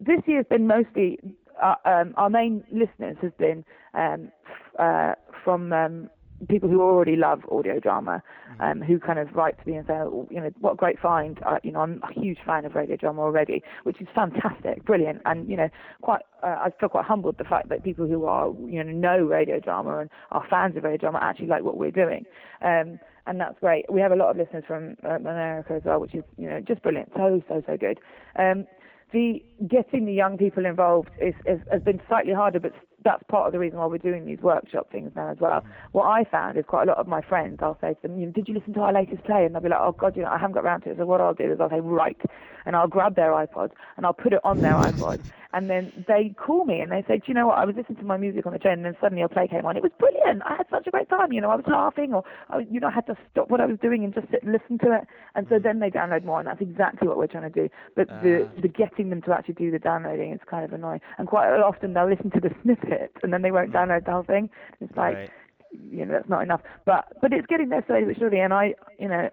this 0.00 0.20
year's 0.26 0.46
been 0.48 0.66
mostly 0.66 1.18
uh, 1.62 1.74
um, 1.84 2.14
our 2.16 2.30
main 2.30 2.64
listeners 2.70 3.16
has 3.20 3.32
been 3.38 3.64
um, 3.94 4.30
uh, 4.78 5.14
from 5.44 5.72
um, 5.72 6.10
people 6.48 6.68
who 6.68 6.80
already 6.80 7.16
love 7.16 7.42
audio 7.50 7.78
drama, 7.78 8.22
um, 8.60 8.80
who 8.80 8.98
kind 8.98 9.18
of 9.18 9.34
write 9.34 9.62
to 9.62 9.70
me 9.70 9.76
and 9.76 9.86
say, 9.86 9.94
oh, 9.94 10.26
you 10.30 10.40
know, 10.40 10.50
what 10.60 10.72
a 10.72 10.76
great 10.76 10.98
find. 10.98 11.38
Uh, 11.46 11.58
you 11.62 11.72
know, 11.72 11.80
I'm 11.80 12.00
a 12.02 12.12
huge 12.12 12.38
fan 12.46 12.64
of 12.64 12.74
radio 12.74 12.96
drama 12.96 13.20
already, 13.20 13.62
which 13.84 14.00
is 14.00 14.08
fantastic, 14.14 14.84
brilliant, 14.84 15.20
and 15.24 15.48
you 15.48 15.56
know, 15.56 15.68
quite. 16.02 16.22
Uh, 16.42 16.56
I 16.58 16.70
feel 16.80 16.88
quite 16.88 17.04
humbled 17.04 17.36
the 17.38 17.44
fact 17.44 17.68
that 17.68 17.84
people 17.84 18.06
who 18.06 18.24
are 18.24 18.48
you 18.66 18.82
know 18.82 18.92
know 18.92 19.24
radio 19.24 19.60
drama 19.60 19.98
and 19.98 20.10
are 20.30 20.44
fans 20.48 20.76
of 20.76 20.84
radio 20.84 20.96
drama 20.96 21.18
actually 21.22 21.48
like 21.48 21.62
what 21.62 21.76
we're 21.76 21.90
doing. 21.90 22.24
Um, 22.62 22.98
and 23.26 23.38
that's 23.38 23.58
great. 23.60 23.84
We 23.92 24.00
have 24.00 24.12
a 24.12 24.16
lot 24.16 24.30
of 24.30 24.38
listeners 24.38 24.64
from 24.66 24.96
uh, 25.04 25.16
America 25.16 25.74
as 25.74 25.82
well, 25.84 26.00
which 26.00 26.14
is 26.14 26.24
you 26.38 26.48
know 26.48 26.60
just 26.60 26.82
brilliant. 26.82 27.10
So 27.14 27.42
so 27.48 27.62
so 27.66 27.76
good. 27.76 27.98
Um, 28.36 28.66
the 29.12 29.42
getting 29.68 30.06
the 30.06 30.12
young 30.12 30.38
people 30.38 30.64
involved 30.64 31.10
is, 31.20 31.34
is 31.46 31.60
has 31.70 31.82
been 31.82 32.00
slightly 32.08 32.32
harder, 32.32 32.60
but 32.60 32.72
that's 33.04 33.22
part 33.28 33.46
of 33.46 33.52
the 33.52 33.58
reason 33.58 33.78
why 33.78 33.86
we're 33.86 33.98
doing 33.98 34.26
these 34.26 34.40
workshop 34.40 34.90
things 34.90 35.10
now 35.16 35.30
as 35.30 35.38
well. 35.40 35.64
What 35.92 36.04
I 36.06 36.24
found 36.24 36.58
is 36.58 36.64
quite 36.66 36.84
a 36.88 36.90
lot 36.90 36.98
of 36.98 37.06
my 37.06 37.20
friends, 37.22 37.58
I'll 37.62 37.78
say 37.80 37.94
to 37.94 38.02
them, 38.08 38.32
"Did 38.32 38.48
you 38.48 38.54
listen 38.54 38.74
to 38.74 38.80
our 38.80 38.92
latest 38.92 39.24
play?" 39.24 39.44
And 39.44 39.54
they'll 39.54 39.62
be 39.62 39.68
like, 39.68 39.80
"Oh 39.80 39.92
God, 39.92 40.16
you 40.16 40.22
know, 40.22 40.28
I 40.30 40.38
haven't 40.38 40.54
got 40.54 40.64
around 40.64 40.82
to 40.82 40.90
it." 40.90 40.98
So 40.98 41.06
what 41.06 41.20
I'll 41.20 41.34
do 41.34 41.50
is 41.52 41.60
I'll 41.60 41.70
say, 41.70 41.80
"Right," 41.80 42.20
and 42.66 42.76
I'll 42.76 42.88
grab 42.88 43.14
their 43.16 43.32
iPod 43.32 43.70
and 43.96 44.06
I'll 44.06 44.12
put 44.12 44.32
it 44.32 44.40
on 44.44 44.60
their 44.60 44.74
iPod, 44.74 45.18
and 45.52 45.68
then 45.70 46.04
they 46.06 46.34
call 46.36 46.64
me 46.64 46.80
and 46.80 46.92
they 46.92 47.02
say, 47.08 47.16
"Do 47.18 47.24
you 47.26 47.34
know 47.34 47.46
what? 47.48 47.58
I 47.58 47.64
was 47.64 47.76
listening 47.76 47.98
to 47.98 48.04
my 48.04 48.16
music 48.16 48.46
on 48.46 48.52
the 48.52 48.58
train, 48.58 48.74
and 48.74 48.84
then 48.84 48.96
suddenly 49.00 49.20
your 49.20 49.28
play 49.28 49.48
came 49.48 49.64
on. 49.66 49.76
It 49.76 49.82
was 49.82 49.92
brilliant. 49.98 50.42
I 50.44 50.56
had 50.56 50.66
such 50.70 50.86
a 50.86 50.90
great 50.90 51.08
time. 51.08 51.32
You 51.32 51.40
know, 51.40 51.50
I 51.50 51.56
was 51.56 51.66
laughing, 51.66 52.12
or 52.14 52.22
I, 52.50 52.60
you 52.70 52.80
know, 52.80 52.88
I 52.88 52.92
had 52.92 53.06
to 53.06 53.16
stop 53.30 53.50
what 53.50 53.60
I 53.60 53.66
was 53.66 53.78
doing 53.80 54.04
and 54.04 54.12
just 54.14 54.30
sit 54.30 54.42
and 54.42 54.52
listen 54.52 54.78
to 54.78 54.92
it." 54.92 55.06
And 55.34 55.46
so 55.48 55.58
then 55.58 55.80
they 55.80 55.90
download 55.90 56.24
more, 56.24 56.38
and 56.38 56.46
that's 56.48 56.60
exactly 56.60 57.08
what 57.08 57.16
we're 57.18 57.26
trying 57.26 57.50
to 57.50 57.60
do. 57.62 57.68
But 57.96 58.08
the 58.22 58.46
Ah. 58.46 58.60
the 58.60 58.68
getting 58.68 59.10
them 59.10 59.22
to 59.22 59.32
actually 59.32 59.54
do 59.54 59.70
the 59.70 59.78
downloading 59.78 60.32
is 60.32 60.40
kind 60.46 60.64
of 60.64 60.72
annoying. 60.72 61.00
And 61.18 61.26
quite 61.28 61.48
often 61.60 61.94
they'll 61.94 62.08
listen 62.08 62.30
to 62.32 62.40
the 62.40 62.52
snippet 62.62 62.89
and 63.22 63.32
then 63.32 63.42
they 63.42 63.50
won't 63.50 63.72
download 63.72 64.04
the 64.04 64.12
whole 64.12 64.22
thing. 64.22 64.50
It's 64.80 64.96
like, 64.96 65.14
Right. 65.14 65.30
you 65.72 66.04
know, 66.04 66.12
that's 66.12 66.28
not 66.28 66.42
enough. 66.42 66.62
But 66.84 67.06
but 67.20 67.32
it's 67.32 67.46
getting 67.46 67.68
there 67.68 67.84
slowly 67.86 68.04
but 68.06 68.18
surely. 68.18 68.40
And 68.40 68.52
I, 68.52 68.74
you 68.98 69.08
know, 69.08 69.28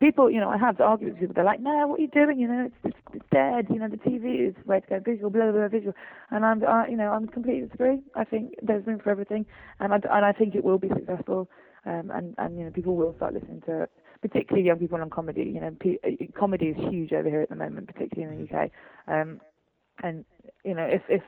people, 0.00 0.30
you 0.30 0.40
know, 0.40 0.50
I 0.50 0.56
have 0.58 0.80
arguments 0.80 1.20
with 1.20 1.28
people. 1.30 1.34
They're 1.34 1.44
like, 1.44 1.60
no, 1.60 1.86
what 1.88 1.98
are 1.98 2.02
you 2.02 2.08
doing? 2.08 2.38
You 2.38 2.48
know, 2.48 2.64
it's 2.66 2.76
it's, 2.84 3.14
it's 3.14 3.26
dead. 3.32 3.66
You 3.70 3.78
know, 3.78 3.88
the 3.88 3.96
TV 3.96 4.48
is 4.48 4.54
where 4.64 4.80
to 4.80 4.86
go 4.86 5.00
visual, 5.00 5.30
blah 5.30 5.50
blah 5.50 5.52
blah 5.52 5.68
visual. 5.68 5.94
And 6.30 6.44
I'm, 6.44 6.62
uh, 6.62 6.86
you 6.86 6.96
know, 6.96 7.10
I'm 7.10 7.26
completely 7.28 7.62
disagree. 7.66 8.00
I 8.14 8.24
think 8.24 8.54
there's 8.62 8.86
room 8.86 9.00
for 9.02 9.10
everything, 9.10 9.46
and 9.80 9.92
I 9.92 9.96
and 9.96 10.24
I 10.24 10.32
think 10.32 10.54
it 10.54 10.64
will 10.64 10.78
be 10.78 10.88
successful. 10.88 11.48
Um, 11.86 12.10
and 12.14 12.34
and 12.38 12.58
you 12.58 12.64
know, 12.64 12.70
people 12.70 12.96
will 12.96 13.14
start 13.16 13.34
listening 13.34 13.62
to 13.66 13.82
it 13.82 13.90
particularly 14.24 14.66
young 14.66 14.78
people 14.78 14.98
on 14.98 15.10
comedy. 15.10 15.42
You 15.54 15.60
know, 15.60 15.76
pe- 15.78 15.98
uh, 16.02 16.38
comedy 16.38 16.66
is 16.68 16.76
huge 16.90 17.12
over 17.12 17.28
here 17.28 17.42
at 17.42 17.50
the 17.50 17.56
moment, 17.56 17.86
particularly 17.88 18.34
in 18.34 18.46
the 18.46 18.56
UK. 18.56 18.70
Um, 19.06 19.40
and 20.02 20.24
you 20.64 20.74
know, 20.74 20.84
if 20.86 21.02
if 21.08 21.22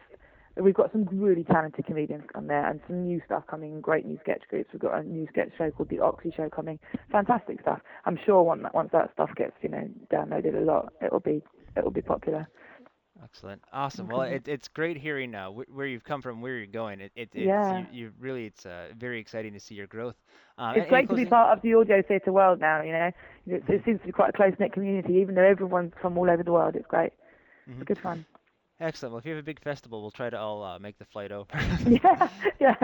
we've 0.57 0.75
got 0.75 0.93
some 0.93 1.05
really 1.13 1.45
talented 1.45 1.87
comedians 1.87 2.25
on 2.35 2.47
there 2.47 2.67
and 2.69 2.81
some 2.87 3.05
new 3.07 3.21
stuff 3.27 3.45
coming, 3.49 3.81
great 3.81 4.07
new 4.07 4.19
sketch 4.21 4.43
groups. 4.49 4.71
We've 4.73 4.81
got 4.83 4.99
a 4.99 5.03
new 5.03 5.27
sketch 5.29 5.51
show 5.57 5.71
called 5.71 5.89
the 5.91 6.01
Oxy 6.01 6.33
Show 6.37 6.49
coming, 6.49 6.79
fantastic 7.11 7.61
stuff. 7.61 7.81
I'm 8.05 8.19
sure 8.25 8.43
once 8.43 8.63
that 8.63 8.75
once 8.75 8.91
that 8.93 9.13
stuff 9.13 9.31
gets 9.37 9.53
you 9.63 9.69
know 9.69 9.89
downloaded 10.13 10.55
a 10.57 10.65
lot, 10.65 10.93
it'll 11.03 11.21
be 11.21 11.43
it'll 11.77 11.91
be 11.91 12.03
popular. 12.03 12.49
Excellent. 13.25 13.63
Awesome. 13.73 14.09
Well, 14.09 14.23
it, 14.23 14.47
it's 14.47 14.69
great 14.69 14.99
hearing 14.99 15.35
uh, 15.35 15.49
where 15.49 15.87
you've 15.87 16.05
come 16.05 16.21
from, 16.21 16.43
where 16.43 16.59
you're 16.59 16.67
going. 16.67 17.01
It, 17.01 17.13
it, 17.17 17.31
it's, 17.33 17.47
Yeah. 17.47 17.79
you, 17.79 17.87
you 17.91 18.13
really, 18.21 18.45
it's 18.45 18.67
uh, 18.67 18.89
very 18.99 19.19
exciting 19.19 19.55
to 19.55 19.59
see 19.61 19.75
your 19.75 19.87
growth. 19.87 20.17
Uh, 20.59 20.75
It's 20.77 20.89
great 20.91 21.09
to 21.09 21.15
be 21.15 21.25
part 21.25 21.57
of 21.57 21.63
the 21.63 21.73
audio 21.75 22.03
theatre 22.03 22.31
world 22.31 22.61
now. 22.61 22.83
You 22.83 22.93
know, 22.93 23.11
it, 23.47 23.65
it 23.69 23.83
seems 23.87 24.01
to 24.01 24.07
be 24.07 24.13
quite 24.13 24.31
a 24.31 24.33
close 24.33 24.53
knit 24.59 24.75
community, 24.75 25.15
even 25.15 25.35
though 25.35 25.43
everyone's 25.43 25.93
from 26.01 26.19
all 26.19 26.29
over 26.29 26.43
the 26.43 26.53
world. 26.53 26.77
It's 26.77 26.87
great. 26.87 27.13
Mhm. 27.69 27.77
It's 27.81 27.85
good 27.85 27.99
fun. 27.99 28.27
Excellent. 28.81 29.13
Well, 29.13 29.19
if 29.19 29.25
you 29.25 29.33
have 29.33 29.41
a 29.41 29.45
big 29.45 29.61
festival, 29.63 30.03
we'll 30.03 30.11
try 30.11 30.29
to 30.31 30.39
all 30.39 30.63
uh, 30.63 30.79
make 30.79 30.99
the 30.99 31.05
flight 31.07 31.33
over. 31.33 31.49
yeah, 31.87 32.29
yeah, 32.61 32.75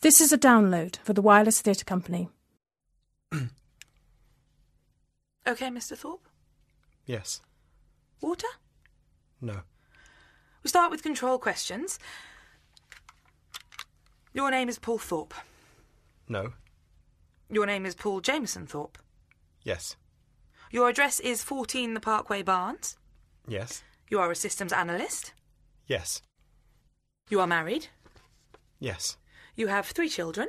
This 0.00 0.20
is 0.20 0.34
a 0.34 0.38
download 0.38 0.98
for 0.98 1.14
the 1.14 1.22
Wireless 1.22 1.62
Theatre 1.62 1.84
Company. 1.84 2.28
Okay, 5.46 5.68
Mr. 5.68 5.96
Thorpe. 5.96 6.28
Yes. 7.06 7.40
Water? 8.20 8.48
No. 9.40 9.60
We 10.62 10.68
start 10.68 10.90
with 10.90 11.02
control 11.02 11.38
questions. 11.38 11.98
Your 14.34 14.50
name 14.50 14.68
is 14.68 14.78
Paul 14.78 14.98
Thorpe. 14.98 15.32
No. 16.28 16.52
Your 17.48 17.64
name 17.64 17.86
is 17.86 17.94
Paul 17.94 18.20
Jameson 18.20 18.66
Thorpe. 18.66 18.98
Yes. 19.62 19.96
Your 20.70 20.90
address 20.90 21.18
is 21.18 21.42
14 21.42 21.94
the 21.94 22.00
Parkway 22.00 22.42
Barns. 22.42 22.98
Yes. 23.46 23.82
You 24.10 24.20
are 24.20 24.30
a 24.30 24.36
systems 24.36 24.72
analyst. 24.72 25.32
Yes. 25.86 26.20
You 27.30 27.40
are 27.40 27.46
married. 27.46 27.86
Yes. 28.78 29.16
You 29.56 29.68
have 29.68 29.86
three 29.86 30.10
children. 30.10 30.48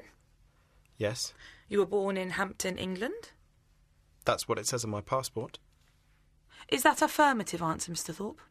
Yes. 0.97 1.33
You 1.69 1.79
were 1.79 1.85
born 1.85 2.17
in 2.17 2.31
Hampton, 2.31 2.77
England. 2.77 3.29
That's 4.25 4.47
what 4.47 4.57
it 4.57 4.67
says 4.67 4.83
on 4.83 4.89
my 4.89 5.01
passport. 5.01 5.59
Is 6.67 6.83
that 6.83 7.01
affirmative 7.01 7.61
answer, 7.61 7.91
Mr. 7.91 8.13
Thorpe? 8.13 8.41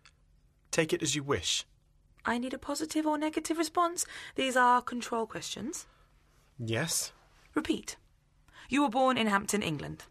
Take 0.71 0.93
it 0.93 1.03
as 1.03 1.15
you 1.15 1.23
wish. 1.23 1.67
I 2.25 2.39
need 2.39 2.55
a 2.55 2.59
positive 2.59 3.07
or 3.07 3.19
negative 3.19 3.59
response. 3.59 4.07
These 4.37 4.57
are 4.57 4.81
control 4.81 5.27
questions. 5.27 5.87
Yes. 6.59 7.13
Repeat. 7.55 7.97
You 8.69 8.83
were 8.83 8.89
born 8.89 9.17
in 9.19 9.27
Hampton, 9.27 9.63
England. 9.63 10.05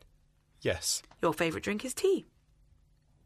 Yes. 0.62 1.02
Your 1.22 1.34
favourite 1.34 1.64
drink 1.64 1.86
is 1.86 1.94
tea. 1.94 2.26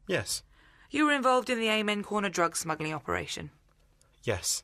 Yes. 0.08 0.44
You 0.89 1.06
were 1.06 1.13
involved 1.13 1.50
in 1.50 1.60
the 1.60 1.70
Amen 1.70 2.04
Corner 2.04 2.30
drug 2.30 2.56
smuggling 2.56 2.94
operation. 2.94 3.52
Yes. 4.24 4.63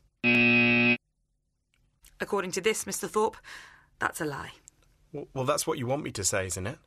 According 2.20 2.52
to 2.52 2.60
this, 2.60 2.84
Mr. 2.84 3.08
Thorpe, 3.08 3.38
that's 3.98 4.20
a 4.20 4.24
lie. 4.24 4.52
Well, 5.12 5.44
that's 5.44 5.66
what 5.66 5.78
you 5.78 5.86
want 5.86 6.02
me 6.02 6.10
to 6.12 6.24
say, 6.24 6.46
isn't 6.46 6.66
it? 6.66 6.78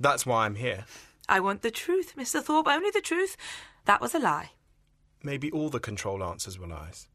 That's 0.00 0.24
why 0.26 0.46
I'm 0.46 0.54
here. 0.54 0.84
I 1.28 1.40
want 1.40 1.62
the 1.62 1.70
truth, 1.70 2.14
Mr. 2.16 2.42
Thorpe, 2.42 2.68
only 2.68 2.90
the 2.90 3.00
truth. 3.00 3.36
That 3.84 4.00
was 4.00 4.14
a 4.14 4.18
lie. 4.18 4.50
Maybe 5.22 5.50
all 5.50 5.68
the 5.70 5.80
control 5.80 6.22
answers 6.22 6.58
were 6.58 6.66
lies. 6.66 7.08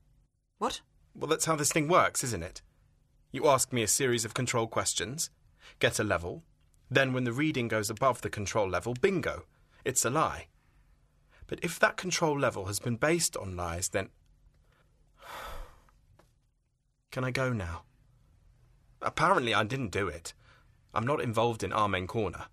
What? 0.58 0.82
Well, 1.15 1.30
that's 1.30 1.45
how 1.45 1.56
this 1.56 1.71
thing 1.71 1.88
works, 1.88 2.24
isn't 2.24 2.43
it? 2.43 2.62
You 3.32 3.47
ask 3.47 3.71
me 3.71 3.84
a 3.84 3.88
series 3.88 4.26
of 4.26 4.34
control 4.34 4.67
questions, 4.67 5.30
get 5.80 6.00
a 6.00 6.04
level, 6.04 6.43
then 6.89 7.13
when 7.13 7.24
the 7.24 7.32
reading 7.32 7.69
goes 7.69 7.89
above 7.89 8.21
the 8.21 8.30
control 8.30 8.69
level, 8.69 8.93
bingo, 8.93 9.45
it's 9.86 10.04
a 10.04 10.10
lie. 10.10 10.47
But 11.47 11.60
if 11.63 11.80
that 11.80 11.95
control 11.95 12.38
level 12.38 12.65
has 12.65 12.80
been 12.80 12.97
based 12.97 13.38
on 13.38 13.56
lies, 13.56 13.89
then. 13.89 14.10
Can 17.12 17.24
I 17.24 17.32
go 17.32 17.54
now? 17.54 17.84
Apparently, 19.02 19.54
I 19.54 19.63
didn't 19.63 19.91
do 19.91 20.08
it. 20.08 20.34
I'm 20.93 21.06
not 21.06 21.21
involved 21.21 21.63
in 21.63 21.71
Amen 21.73 22.08
Corner. 22.08 22.45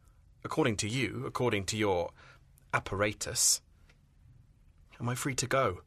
According 0.44 0.76
to 0.78 0.88
you, 0.88 1.24
according 1.26 1.64
to 1.66 1.76
your 1.76 2.10
apparatus. 2.72 3.60
Am 5.00 5.08
I 5.08 5.14
free 5.14 5.34
to 5.34 5.46
go? 5.46 5.78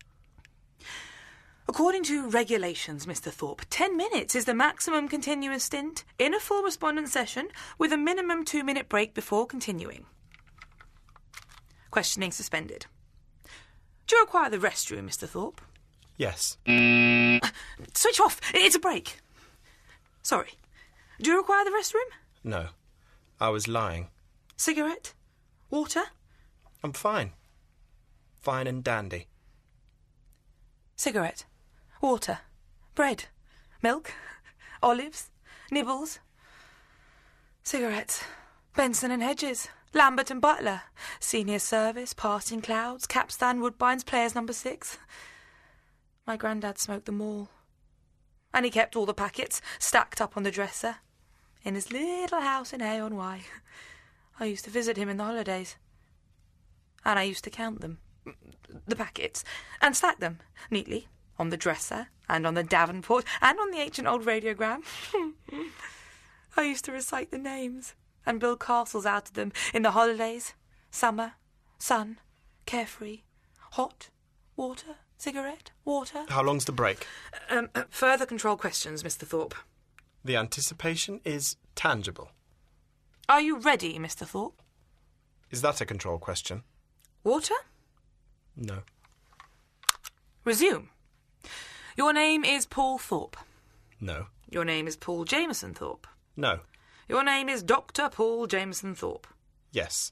According 1.67 2.03
to 2.05 2.29
regulations, 2.29 3.05
Mr. 3.05 3.31
Thorpe, 3.31 3.61
10 3.69 3.95
minutes 3.95 4.35
is 4.35 4.45
the 4.45 4.53
maximum 4.53 5.07
continuous 5.07 5.63
stint 5.63 6.03
in 6.19 6.33
a 6.33 6.39
full 6.39 6.63
respondent 6.63 7.07
session 7.07 7.47
with 7.77 7.93
a 7.93 7.97
minimum 7.97 8.43
two 8.43 8.63
minute 8.63 8.89
break 8.89 9.13
before 9.13 9.45
continuing. 9.45 10.05
Questioning 11.89 12.31
suspended. 12.31 12.87
Do 14.07 14.15
you 14.17 14.21
require 14.21 14.49
the 14.49 14.57
restroom, 14.57 15.07
Mr. 15.07 15.27
Thorpe? 15.27 15.61
Yes. 16.17 16.57
Switch 17.93 18.19
off! 18.19 18.41
It's 18.53 18.75
a 18.75 18.79
break. 18.79 19.19
Sorry. 20.23 20.49
Do 21.21 21.31
you 21.31 21.37
require 21.37 21.63
the 21.63 21.71
restroom? 21.71 22.20
No. 22.43 22.67
I 23.39 23.49
was 23.49 23.67
lying. 23.67 24.09
Cigarette? 24.55 25.13
Water? 25.69 26.03
I'm 26.83 26.93
fine. 26.93 27.33
Fine 28.39 28.67
and 28.67 28.83
dandy. 28.83 29.27
Cigarette? 30.95 31.45
Water? 32.01 32.39
Bread? 32.95 33.25
Milk? 33.81 34.13
Olives? 34.83 35.29
Nibbles? 35.71 36.19
Cigarettes? 37.63 38.23
Benson 38.75 39.11
and 39.11 39.21
Hedges? 39.21 39.67
Lambert 39.93 40.31
and 40.31 40.41
Butler? 40.41 40.81
Senior 41.19 41.59
Service? 41.59 42.13
Passing 42.13 42.61
Clouds? 42.61 43.05
Capstan 43.05 43.59
Woodbines? 43.59 44.05
Players 44.05 44.33
Number 44.33 44.53
Six? 44.53 44.97
My 46.25 46.37
granddad 46.37 46.79
smoked 46.79 47.05
them 47.05 47.21
all. 47.21 47.49
And 48.53 48.65
he 48.65 48.71
kept 48.71 48.95
all 48.95 49.05
the 49.05 49.13
packets 49.13 49.61
stacked 49.79 50.21
up 50.21 50.35
on 50.35 50.43
the 50.43 50.51
dresser 50.51 50.97
in 51.63 51.75
his 51.75 51.91
little 51.91 52.41
house 52.41 52.73
in 52.73 52.81
A-on-Y. 52.81 53.41
I 54.39 54.45
used 54.45 54.65
to 54.65 54.71
visit 54.71 54.97
him 54.97 55.09
in 55.09 55.17
the 55.17 55.23
holidays. 55.23 55.75
And 57.05 57.17
I 57.17 57.23
used 57.23 57.43
to 57.45 57.49
count 57.49 57.81
them, 57.81 57.97
the 58.87 58.95
packets, 58.95 59.43
and 59.81 59.95
stack 59.95 60.19
them 60.19 60.39
neatly 60.69 61.07
on 61.39 61.49
the 61.49 61.57
dresser 61.57 62.07
and 62.29 62.45
on 62.45 62.53
the 62.53 62.63
Davenport 62.63 63.25
and 63.41 63.59
on 63.59 63.71
the 63.71 63.79
ancient 63.79 64.07
old 64.07 64.23
radiogram. 64.23 64.83
I 66.57 66.63
used 66.63 66.85
to 66.85 66.91
recite 66.91 67.31
the 67.31 67.37
names 67.37 67.95
and 68.25 68.39
build 68.39 68.59
castles 68.59 69.05
out 69.05 69.29
of 69.29 69.33
them 69.33 69.51
in 69.73 69.81
the 69.81 69.91
holidays 69.91 70.53
summer, 70.91 71.33
sun, 71.79 72.19
carefree, 72.65 73.21
hot, 73.71 74.09
water, 74.55 74.97
cigarette, 75.17 75.71
water. 75.85 76.25
How 76.29 76.43
long's 76.43 76.65
the 76.65 76.71
break? 76.71 77.07
Um, 77.49 77.69
uh, 77.73 77.83
further 77.89 78.25
control 78.25 78.57
questions, 78.57 79.03
Mr. 79.03 79.25
Thorpe. 79.25 79.55
The 80.23 80.35
anticipation 80.35 81.19
is 81.25 81.57
tangible. 81.75 82.31
Are 83.27 83.41
you 83.41 83.59
ready, 83.59 83.97
Mr. 83.97 84.25
Thorpe? 84.27 84.61
Is 85.49 85.61
that 85.61 85.81
a 85.81 85.85
control 85.85 86.17
question? 86.17 86.63
Water? 87.23 87.55
No. 88.55 88.79
Resume. 90.45 90.89
Your 91.97 92.13
name 92.13 92.43
is 92.43 92.65
Paul 92.65 92.97
Thorpe. 92.97 93.37
No. 93.99 94.27
Your 94.49 94.65
name 94.65 94.87
is 94.87 94.95
Paul 94.95 95.25
Jameson 95.25 95.73
Thorpe. 95.73 96.07
No. 96.35 96.59
Your 97.07 97.23
name 97.23 97.49
is 97.49 97.63
Dr. 97.63 98.09
Paul 98.09 98.47
Jameson 98.47 98.95
Thorpe. 98.95 99.27
Yes. 99.71 100.11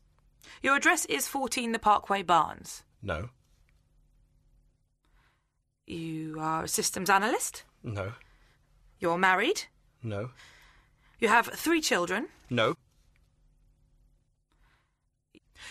Your 0.62 0.76
address 0.76 1.06
is 1.06 1.28
14 1.28 1.72
the 1.72 1.80
Parkway 1.80 2.24
Barns. 2.24 2.84
No. 3.02 3.30
You 5.86 6.38
are 6.39 6.63
a 6.63 6.67
systems 6.67 7.10
analyst. 7.10 7.63
No. 7.84 8.13
You're 9.00 9.17
married. 9.17 9.63
No. 10.04 10.32
You 11.20 11.28
have 11.28 11.48
three 11.48 11.82
children. 11.82 12.28
No. 12.50 12.76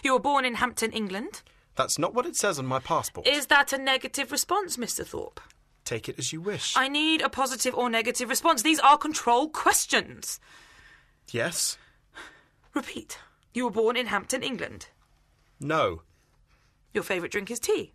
You 0.03 0.13
were 0.13 0.21
born 0.21 0.45
in 0.45 0.55
Hampton, 0.57 0.93
England. 0.93 1.43
That's 1.75 1.99
not 1.99 2.15
what 2.15 2.27
it 2.27 2.37
says 2.37 2.59
on 2.59 2.67
my 2.67 2.79
passport. 2.79 3.27
Is 3.27 3.47
that 3.47 3.73
a 3.73 3.79
negative 3.79 4.31
response, 4.33 4.77
Mr. 4.77 5.07
Thorpe? 5.07 5.41
Take 5.85 6.09
it 6.09 6.19
as 6.19 6.33
you 6.33 6.41
wish. 6.41 6.77
I 6.77 6.89
need 6.89 7.23
a 7.23 7.31
positive 7.31 7.75
or 7.75 7.89
negative 7.89 8.29
response. 8.29 8.63
These 8.63 8.81
are 8.81 8.99
control 8.99 9.49
questions. 9.49 10.39
Yes. 11.31 11.79
Repeat. 12.75 13.19
You 13.55 13.65
were 13.65 13.71
born 13.71 13.97
in 13.97 14.07
Hampton, 14.07 14.43
England. 14.43 14.89
No. 15.61 16.03
Your 16.93 17.05
favourite 17.05 17.33
drink 17.33 17.51
is 17.51 17.59
tea. 17.59 17.93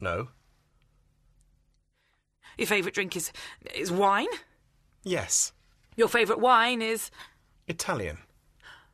No. 0.00 0.28
Your 2.58 2.66
favourite 2.66 2.94
drink 2.94 3.16
is 3.16 3.32
is 3.74 3.90
wine. 3.90 4.28
Yes. 5.02 5.52
Your 5.96 6.08
favourite 6.08 6.40
wine 6.40 6.82
is 6.82 7.10
Italian. 7.66 8.18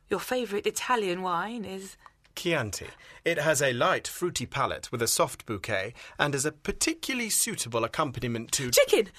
your 0.09 0.19
favourite 0.19 0.65
Italian 0.65 1.21
wine 1.21 1.65
is 1.65 1.97
Chianti. 2.35 2.87
It 3.25 3.39
has 3.39 3.61
a 3.61 3.73
light, 3.73 4.07
fruity 4.07 4.45
palate 4.45 4.91
with 4.91 5.01
a 5.01 5.07
soft 5.07 5.45
bouquet 5.45 5.93
and 6.19 6.35
is 6.35 6.45
a 6.45 6.51
particularly 6.51 7.29
suitable 7.29 7.83
accompaniment 7.83 8.51
to 8.53 8.69
chicken. 8.71 9.09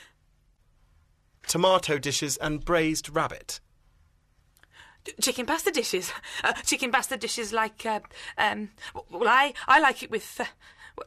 tomato 1.46 1.98
dishes 1.98 2.36
and 2.38 2.64
braised 2.64 3.14
rabbit. 3.14 3.60
Chicken 5.20 5.46
pasta 5.46 5.70
dishes. 5.70 6.12
Uh, 6.44 6.52
chicken 6.64 6.92
pasta 6.92 7.16
dishes 7.16 7.52
like 7.52 7.84
uh, 7.86 8.00
um. 8.36 8.70
Well, 9.10 9.28
I 9.28 9.52
I 9.66 9.80
like 9.80 10.02
it 10.02 10.10
with. 10.10 10.40
Uh. 10.40 11.02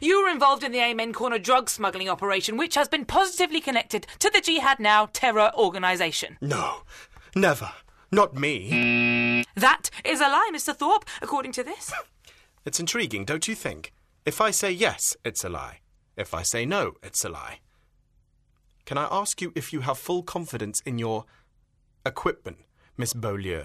You 0.00 0.22
were 0.22 0.28
involved 0.30 0.64
in 0.64 0.72
the 0.72 0.80
Amen 0.80 1.12
Corner 1.12 1.38
drug 1.38 1.70
smuggling 1.70 2.08
operation, 2.08 2.56
which 2.56 2.74
has 2.74 2.88
been 2.88 3.04
positively 3.04 3.60
connected 3.60 4.06
to 4.18 4.30
the 4.30 4.40
Jihad 4.40 4.80
Now 4.80 5.06
terror 5.12 5.50
organisation. 5.56 6.36
No. 6.40 6.82
Never. 7.34 7.72
Not 8.10 8.34
me. 8.34 9.44
That 9.56 9.90
is 10.04 10.20
a 10.20 10.28
lie, 10.28 10.50
Mr. 10.52 10.74
Thorpe, 10.74 11.04
according 11.22 11.52
to 11.52 11.62
this. 11.62 11.92
It's 12.66 12.80
intriguing, 12.80 13.26
don't 13.26 13.46
you 13.46 13.54
think? 13.54 13.92
If 14.24 14.40
I 14.40 14.50
say 14.50 14.70
yes, 14.70 15.18
it's 15.22 15.44
a 15.44 15.50
lie. 15.50 15.80
If 16.16 16.32
I 16.32 16.40
say 16.42 16.64
no, 16.64 16.94
it's 17.02 17.22
a 17.22 17.28
lie. 17.28 17.58
Can 18.86 18.96
I 18.96 19.06
ask 19.10 19.42
you 19.42 19.52
if 19.54 19.70
you 19.70 19.80
have 19.80 19.98
full 19.98 20.22
confidence 20.22 20.80
in 20.86 20.96
your 20.98 21.26
equipment, 22.06 22.58
Miss 22.96 23.12
Beaulieu? 23.12 23.64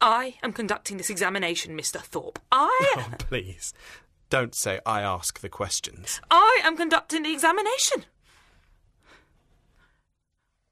I 0.00 0.34
am 0.44 0.52
conducting 0.52 0.96
this 0.96 1.10
examination, 1.10 1.76
Mr. 1.76 2.00
Thorpe. 2.00 2.38
I 2.52 2.94
Oh, 2.96 3.14
please. 3.18 3.74
Don't 4.30 4.54
say 4.54 4.78
I 4.86 5.02
ask 5.02 5.40
the 5.40 5.48
questions. 5.48 6.20
I 6.30 6.60
am 6.62 6.76
conducting 6.76 7.24
the 7.24 7.32
examination. 7.32 8.04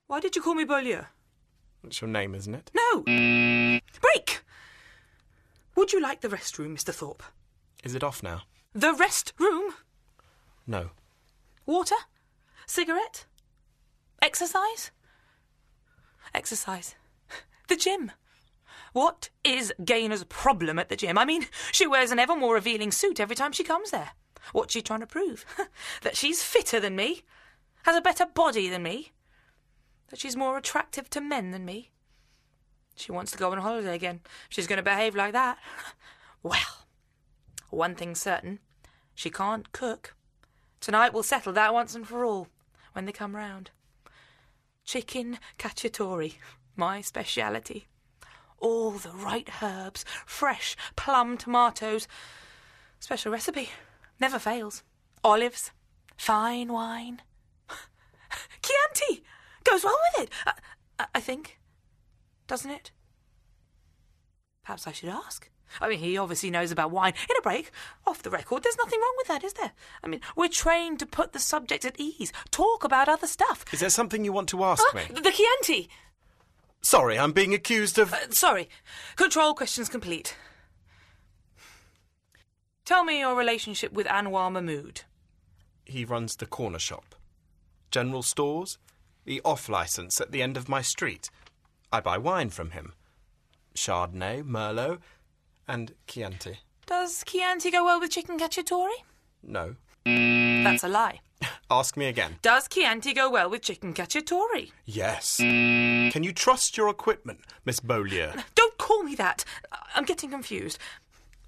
Why 0.07 0.21
did 0.21 0.37
you 0.37 0.43
call 0.43 0.55
me 0.55 0.65
Beaulieu? 0.65 1.03
That's 1.83 2.01
your 2.01 2.09
name, 2.09 2.37
isn't 2.37 2.55
it? 2.55 2.71
No. 2.73 3.03
Break. 3.03 4.43
Would 5.75 5.93
you 5.93 6.01
like 6.01 6.21
the 6.21 6.29
restroom, 6.29 6.77
Mr. 6.77 6.95
Thorpe? 6.95 7.25
Is 7.83 7.97
it 7.97 8.05
off 8.05 8.23
now? 8.23 8.43
The 8.75 8.93
restroom? 8.93 9.71
No. 10.67 10.91
Water? 11.67 11.97
Cigarette? 12.67 13.27
Exercise? 14.23 14.93
Exercise. 16.33 16.95
The 17.69 17.77
gym. 17.77 18.13
What 18.99 19.31
is 19.45 19.73
Gaynor's 19.85 20.25
problem 20.25 20.77
at 20.77 20.89
the 20.89 20.97
gym? 20.97 21.19
I 21.19 21.25
mean, 21.25 21.47
she 21.71 21.87
wears 21.87 22.11
an 22.11 22.19
ever 22.19 22.35
more 22.35 22.55
revealing 22.55 22.91
suit 22.91 23.21
every 23.21 23.37
time 23.37 23.53
she 23.53 23.63
comes 23.63 23.93
there. 23.93 24.11
What's 24.51 24.73
she 24.73 24.83
trying 24.83 24.99
to 24.99 25.07
prove? 25.07 25.47
that 26.03 26.17
she's 26.17 26.43
fitter 26.43 26.81
than 26.81 26.97
me? 26.97 27.23
Has 27.85 27.95
a 27.95 28.01
better 28.01 28.27
body 28.27 28.69
than 28.69 28.83
me? 28.83 29.13
That 30.09 30.19
she's 30.19 30.35
more 30.35 30.59
attractive 30.59 31.09
to 31.11 31.21
men 31.21 31.53
than 31.53 31.65
me? 31.65 31.93
She 32.97 33.13
wants 33.13 33.31
to 33.31 33.39
go 33.39 33.53
on 33.53 33.59
holiday 33.59 33.95
again. 33.95 34.19
She's 34.49 34.67
going 34.67 34.79
to 34.79 34.83
behave 34.83 35.15
like 35.15 35.33
that. 35.33 35.59
Well, 36.43 36.87
one 37.71 37.95
thing's 37.95 38.21
certain. 38.21 38.59
She 39.15 39.31
can't 39.31 39.71
cook. 39.71 40.17
Tonight 40.81 41.13
we'll 41.13 41.23
settle 41.23 41.53
that 41.53 41.73
once 41.73 41.95
and 41.95 42.07
for 42.07 42.25
all 42.25 42.49
when 42.95 43.05
they 43.05 43.13
come 43.13 43.37
round. 43.37 43.71
Chicken 44.85 45.39
cacciatore, 45.57 46.35
my 46.77 47.01
speciality. 47.01 47.87
All 48.61 48.91
the 48.93 49.11
right 49.11 49.49
herbs, 49.63 50.05
fresh 50.27 50.77
plum 50.97 51.37
tomatoes. 51.37 52.09
Special 53.01 53.31
recipe. 53.33 53.71
Never 54.21 54.39
fails. 54.39 54.83
Olives, 55.23 55.71
fine 56.17 56.73
wine. 56.73 57.23
Chianti! 58.63 59.23
Goes 59.65 59.85
well 59.85 59.97
with 60.17 60.25
it, 60.25 60.33
I, 60.99 61.07
I, 61.15 61.21
think. 61.21 61.59
Doesn't 62.47 62.71
it? 62.71 62.91
Perhaps 64.65 64.87
I 64.87 64.93
should 64.93 65.09
ask. 65.11 65.49
I 65.81 65.89
mean, 65.89 65.99
he 65.99 66.17
obviously 66.17 66.51
knows 66.51 66.71
about 66.73 66.91
wine. 66.91 67.13
In 67.29 67.37
a 67.39 67.43
break, 67.43 67.71
off 68.07 68.23
the 68.23 68.31
record, 68.31 68.63
there's 68.63 68.79
nothing 68.79 68.99
wrong 69.01 69.15
with 69.19 69.29
that, 69.29 69.45
is 69.45 69.53
there? 69.53 69.73
I 70.03 70.09
mean, 70.09 70.21
we're 70.35 70.49
trained 70.49 70.99
to 71.01 71.07
put 71.07 71.33
the 71.33 71.39
subject 71.39 71.85
at 71.85 71.99
ease, 72.01 72.33
talk 72.51 72.85
about 72.85 73.09
other 73.09 73.27
stuff. 73.27 73.65
Is 73.73 73.81
there 73.81 73.91
something 73.91 74.25
you 74.25 74.33
want 74.33 74.49
to 74.51 74.65
ask 74.65 74.83
Ah, 74.93 74.97
me? 74.97 75.03
the 75.15 75.31
Chianti! 75.31 75.89
Sorry, 76.81 77.19
I'm 77.19 77.33
being 77.33 77.55
accused 77.55 77.99
of. 77.99 78.13
Uh, 78.13 78.31
sorry. 78.31 78.69
Control 79.17 79.55
questions 79.55 79.89
complete. 79.89 80.37
Tell 82.85 83.05
me 83.05 83.19
your 83.21 83.35
relationship 83.35 83.93
with 83.93 84.07
Anwar 84.07 84.51
Mahmood. 84.51 85.03
He 85.85 86.05
runs 86.05 86.37
the 86.37 86.47
corner 86.47 86.79
shop. 86.79 87.15
General 87.91 88.23
stores? 88.23 88.79
The 89.25 89.43
off 89.45 89.69
license 89.69 90.21
at 90.21 90.33
the 90.33 90.41
end 90.43 90.57
of 90.57 90.69
my 90.69 90.81
street. 90.81 91.31
I 91.93 92.01
buy 92.01 92.17
wine 92.17 92.51
from 92.51 92.71
him. 92.71 92.95
Chardonnay, 93.75 94.43
Merlot, 94.43 94.99
and 95.67 95.93
Chianti. 96.07 96.59
Does 96.87 97.23
Chianti 97.25 97.71
go 97.71 97.85
well 97.85 98.01
with 98.01 98.11
chicken 98.11 98.39
cacciatore? 98.39 98.89
No. 99.43 99.77
That's 100.07 100.85
a 100.85 100.89
lie. 100.89 101.21
Ask 101.71 101.97
me 101.97 102.07
again. 102.07 102.37
Does 102.43 102.69
Chianti 102.69 103.15
go 103.15 103.31
well 103.31 103.51
with 103.51 103.63
chicken 103.63 103.95
cacciatore? 103.95 104.71
Yes. 104.85 105.37
Can 105.39 106.23
you 106.23 106.33
trust 106.33 106.77
your 106.77 106.89
equipment, 106.89 107.41
Miss 107.65 107.81
Beaulieu? 107.81 108.31
Don't 108.55 108.79
call 108.79 109.03
me 109.03 109.15
that. 109.17 109.45
I'm 109.95 110.05
getting 110.05 110.31
confused. 110.31 110.79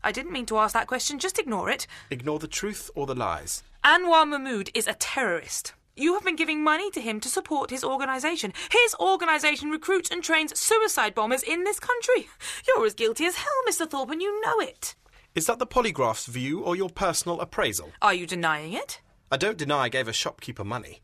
I 0.03 0.12
didn't 0.12 0.33
mean 0.33 0.46
to 0.46 0.59
ask 0.59 0.72
that 0.72 0.87
question, 0.87 1.18
just 1.18 1.38
ignore 1.38 1.68
it. 1.68 1.87
Ignore 2.11 2.38
the 2.38 2.48
truth 2.48 2.90
or 2.94 3.07
the 3.07 3.14
lies. 3.14 3.62
Anwar 3.85 4.26
Mahmood 4.26 4.70
is 4.74 4.87
a 4.87 4.94
terrorist. 4.94 5.74
You 5.96 6.14
have 6.14 6.24
been 6.24 6.37
giving 6.37 6.64
money 6.64 6.90
to 6.92 7.00
him 7.00 7.20
to 7.20 7.29
support 7.29 7.68
his 7.68 7.85
organisation. 7.85 8.55
His 8.70 8.94
organisation 8.98 9.68
recruits 9.70 10.11
and 10.11 10.22
trains 10.22 10.59
suicide 10.59 11.14
bombers 11.14 11.42
in 11.42 11.64
this 11.64 11.79
country. 11.79 12.29
You're 12.66 12.87
as 12.87 12.94
guilty 12.94 13.26
as 13.26 13.35
hell, 13.35 13.62
Mr. 13.68 13.88
Thorpe, 13.88 14.11
and 14.11 14.22
you 14.22 14.40
know 14.40 14.61
it. 14.61 14.94
Is 15.35 15.46
that 15.46 15.59
the 15.59 15.66
polygraph's 15.66 16.26
view 16.26 16.61
or 16.61 16.74
your 16.74 16.88
personal 16.88 17.40
appraisal? 17.40 17.90
Are 18.00 18.14
you 18.14 18.26
denying 18.26 18.72
it? 18.72 19.00
I 19.33 19.37
don't 19.37 19.57
deny 19.57 19.83
I 19.83 19.88
gave 19.88 20.09
a 20.09 20.12
shopkeeper 20.12 20.64
money. 20.64 21.03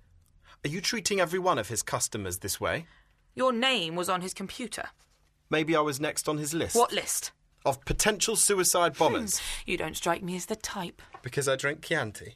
Are 0.64 0.68
you 0.68 0.80
treating 0.80 1.20
every 1.20 1.38
one 1.38 1.58
of 1.58 1.68
his 1.68 1.84
customers 1.84 2.38
this 2.38 2.60
way? 2.60 2.86
Your 3.36 3.52
name 3.52 3.94
was 3.94 4.08
on 4.08 4.20
his 4.20 4.34
computer. 4.34 4.88
Maybe 5.48 5.76
I 5.76 5.80
was 5.80 6.00
next 6.00 6.28
on 6.28 6.38
his 6.38 6.52
list. 6.52 6.74
What 6.74 6.92
list? 6.92 7.30
Of 7.64 7.84
potential 7.84 8.34
suicide 8.34 8.96
hmm. 8.96 8.98
bombers. 8.98 9.40
You 9.64 9.76
don't 9.76 9.96
strike 9.96 10.24
me 10.24 10.34
as 10.34 10.46
the 10.46 10.56
type. 10.56 11.02
because 11.22 11.46
I 11.48 11.54
drink 11.54 11.82
Chianti? 11.82 12.34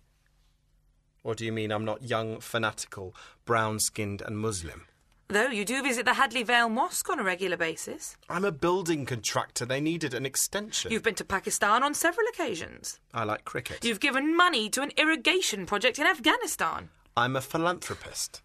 Or 1.24 1.34
do 1.34 1.44
you 1.44 1.52
mean 1.52 1.72
I'm 1.72 1.84
not 1.84 2.04
young, 2.04 2.38
fanatical, 2.38 3.14
brown 3.44 3.80
skinned, 3.80 4.22
and 4.22 4.38
Muslim? 4.38 4.86
Though 5.30 5.46
you 5.46 5.64
do 5.64 5.80
visit 5.80 6.06
the 6.06 6.14
Hadley 6.14 6.42
Vale 6.42 6.68
Mosque 6.68 7.08
on 7.08 7.20
a 7.20 7.22
regular 7.22 7.56
basis. 7.56 8.16
I'm 8.28 8.44
a 8.44 8.50
building 8.50 9.06
contractor. 9.06 9.64
They 9.64 9.80
needed 9.80 10.12
an 10.12 10.26
extension. 10.26 10.90
You've 10.90 11.04
been 11.04 11.14
to 11.14 11.24
Pakistan 11.24 11.84
on 11.84 11.94
several 11.94 12.26
occasions. 12.32 12.98
I 13.14 13.22
like 13.22 13.44
cricket. 13.44 13.84
You've 13.84 14.00
given 14.00 14.36
money 14.36 14.68
to 14.70 14.82
an 14.82 14.90
irrigation 14.96 15.66
project 15.66 16.00
in 16.00 16.06
Afghanistan. 16.06 16.88
I'm 17.16 17.36
a 17.36 17.40
philanthropist. 17.40 18.42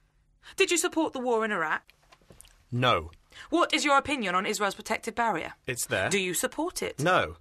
Did 0.58 0.70
you 0.70 0.78
support 0.78 1.14
the 1.14 1.20
war 1.20 1.44
in 1.44 1.52
Iraq? 1.52 1.82
No. 2.72 3.10
What 3.50 3.74
is 3.74 3.84
your 3.84 3.98
opinion 3.98 4.36
on 4.36 4.46
Israel's 4.46 4.76
protective 4.76 5.16
barrier? 5.16 5.54
It's 5.66 5.88
there. 5.88 6.10
Do 6.10 6.20
you 6.20 6.36
support 6.36 6.84
it? 6.84 7.00
No. 7.00 7.38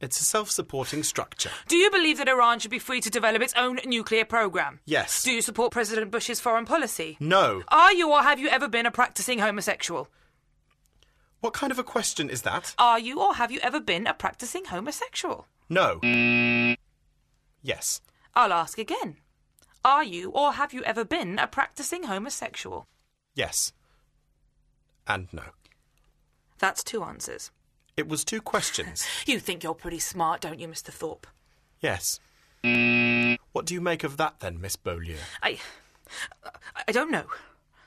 It's 0.00 0.20
a 0.20 0.24
self 0.24 0.50
supporting 0.50 1.02
structure. 1.02 1.50
Do 1.68 1.76
you 1.76 1.90
believe 1.90 2.18
that 2.18 2.28
Iran 2.28 2.58
should 2.58 2.70
be 2.70 2.78
free 2.78 3.00
to 3.00 3.10
develop 3.10 3.40
its 3.42 3.54
own 3.56 3.78
nuclear 3.86 4.24
program? 4.24 4.80
Yes. 4.84 5.22
Do 5.22 5.32
you 5.32 5.40
support 5.40 5.72
President 5.72 6.10
Bush's 6.10 6.40
foreign 6.40 6.66
policy? 6.66 7.16
No. 7.20 7.62
Are 7.68 7.92
you 7.92 8.10
or 8.10 8.22
have 8.22 8.38
you 8.38 8.48
ever 8.48 8.68
been 8.68 8.86
a 8.86 8.90
practicing 8.90 9.38
homosexual? 9.38 10.08
What 11.40 11.54
kind 11.54 11.70
of 11.70 11.78
a 11.78 11.84
question 11.84 12.28
is 12.30 12.42
that? 12.42 12.74
Are 12.78 12.98
you 12.98 13.20
or 13.20 13.34
have 13.34 13.50
you 13.50 13.60
ever 13.62 13.80
been 13.80 14.06
a 14.06 14.14
practicing 14.14 14.66
homosexual? 14.66 15.46
No. 15.68 16.00
Yes. 17.62 18.00
I'll 18.34 18.52
ask 18.52 18.78
again. 18.78 19.16
Are 19.84 20.04
you 20.04 20.30
or 20.30 20.52
have 20.54 20.72
you 20.72 20.82
ever 20.84 21.04
been 21.04 21.38
a 21.38 21.46
practicing 21.46 22.04
homosexual? 22.04 22.86
Yes. 23.34 23.72
And 25.06 25.28
no. 25.32 25.42
That's 26.58 26.82
two 26.82 27.02
answers. 27.02 27.50
It 27.96 28.08
was 28.08 28.24
two 28.24 28.40
questions. 28.40 29.06
You 29.26 29.38
think 29.38 29.62
you're 29.62 29.74
pretty 29.74 30.00
smart, 30.00 30.40
don't 30.40 30.60
you, 30.60 30.68
Mr. 30.68 30.90
Thorpe? 30.90 31.26
Yes. 31.80 32.18
What 33.52 33.66
do 33.66 33.74
you 33.74 33.80
make 33.80 34.04
of 34.04 34.16
that 34.16 34.40
then, 34.40 34.60
Miss 34.60 34.76
Beaulieu? 34.76 35.16
I. 35.42 35.58
I 36.88 36.92
don't 36.92 37.10
know. 37.10 37.26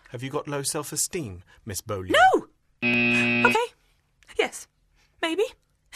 Have 0.10 0.24
you 0.24 0.30
got 0.30 0.48
low 0.48 0.64
self 0.64 0.92
esteem, 0.92 1.44
Miss 1.66 1.82
Beaulieu? 1.82 2.14
No! 2.14 2.48
Okay. 2.84 3.74
Yes. 4.38 4.68
Maybe. 5.22 5.44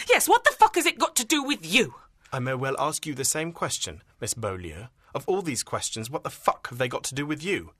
Yes, 0.10 0.28
what 0.28 0.44
the 0.44 0.52
fuck 0.52 0.76
has 0.76 0.86
it 0.86 1.00
got 1.00 1.16
to 1.18 1.26
do 1.26 1.44
with 1.44 1.66
you? 1.66 1.96
I 2.34 2.40
may 2.40 2.54
well 2.54 2.76
ask 2.80 3.06
you 3.06 3.14
the 3.14 3.26
same 3.26 3.52
question, 3.52 4.02
Miss 4.20 4.34
Beaulieu. 4.34 4.88
Of 5.14 5.28
all 5.28 5.42
these 5.42 5.64
questions, 5.64 6.10
what 6.10 6.24
the 6.24 6.30
fuck 6.30 6.70
have 6.70 6.78
they 6.78 6.88
got 6.88 7.04
to 7.06 7.16
do 7.16 7.26
with 7.26 7.44
you? 7.44 7.72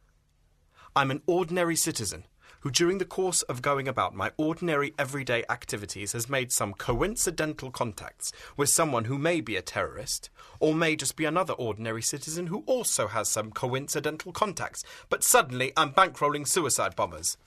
I'm 0.96 1.12
an 1.12 1.22
ordinary 1.26 1.76
citizen 1.76 2.26
who, 2.62 2.72
during 2.72 2.98
the 2.98 3.06
course 3.06 3.42
of 3.44 3.62
going 3.62 3.88
about 3.88 4.16
my 4.16 4.32
ordinary 4.38 4.94
everyday 4.98 5.44
activities, 5.50 6.14
has 6.14 6.30
made 6.30 6.52
some 6.52 6.74
coincidental 6.74 7.70
contacts 7.70 8.32
with 8.58 8.70
someone 8.70 9.06
who 9.06 9.18
may 9.18 9.42
be 9.42 9.56
a 9.56 9.62
terrorist, 9.62 10.30
or 10.60 10.74
may 10.74 10.96
just 10.96 11.16
be 11.16 11.26
another 11.26 11.54
ordinary 11.54 12.02
citizen 12.02 12.48
who 12.48 12.64
also 12.66 13.08
has 13.08 13.28
some 13.28 13.52
coincidental 13.52 14.32
contacts, 14.32 14.84
but 15.10 15.24
suddenly 15.24 15.74
I'm 15.76 15.92
bankrolling 15.92 16.48
suicide 16.48 16.96
bombers. 16.96 17.38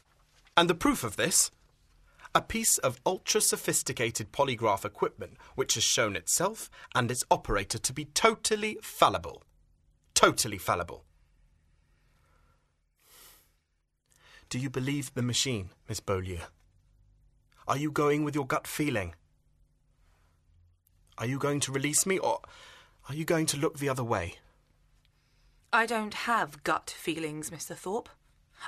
And 0.56 0.70
the 0.70 0.74
proof 0.74 1.02
of 1.02 1.16
this? 1.16 1.50
A 2.34 2.42
piece 2.42 2.78
of 2.78 3.00
ultra 3.06 3.40
sophisticated 3.40 4.32
polygraph 4.32 4.84
equipment 4.84 5.36
which 5.54 5.74
has 5.74 5.84
shown 5.84 6.16
itself 6.16 6.68
and 6.94 7.10
its 7.10 7.24
operator 7.30 7.78
to 7.78 7.92
be 7.92 8.06
totally 8.06 8.78
fallible. 8.82 9.42
Totally 10.14 10.58
fallible. 10.58 11.04
Do 14.54 14.60
you 14.60 14.70
believe 14.70 15.12
the 15.14 15.22
machine, 15.22 15.70
Miss 15.88 15.98
Beaulieu? 15.98 16.38
Are 17.66 17.76
you 17.76 17.90
going 17.90 18.22
with 18.22 18.36
your 18.36 18.46
gut 18.46 18.68
feeling? 18.68 19.16
Are 21.18 21.26
you 21.26 21.40
going 21.40 21.58
to 21.58 21.72
release 21.72 22.06
me 22.06 22.18
or 22.20 22.38
are 23.08 23.16
you 23.16 23.24
going 23.24 23.46
to 23.46 23.56
look 23.56 23.80
the 23.80 23.88
other 23.88 24.04
way? 24.04 24.36
I 25.72 25.86
don't 25.86 26.14
have 26.14 26.62
gut 26.62 26.88
feelings, 26.88 27.50
Mr. 27.50 27.74
Thorpe. 27.74 28.08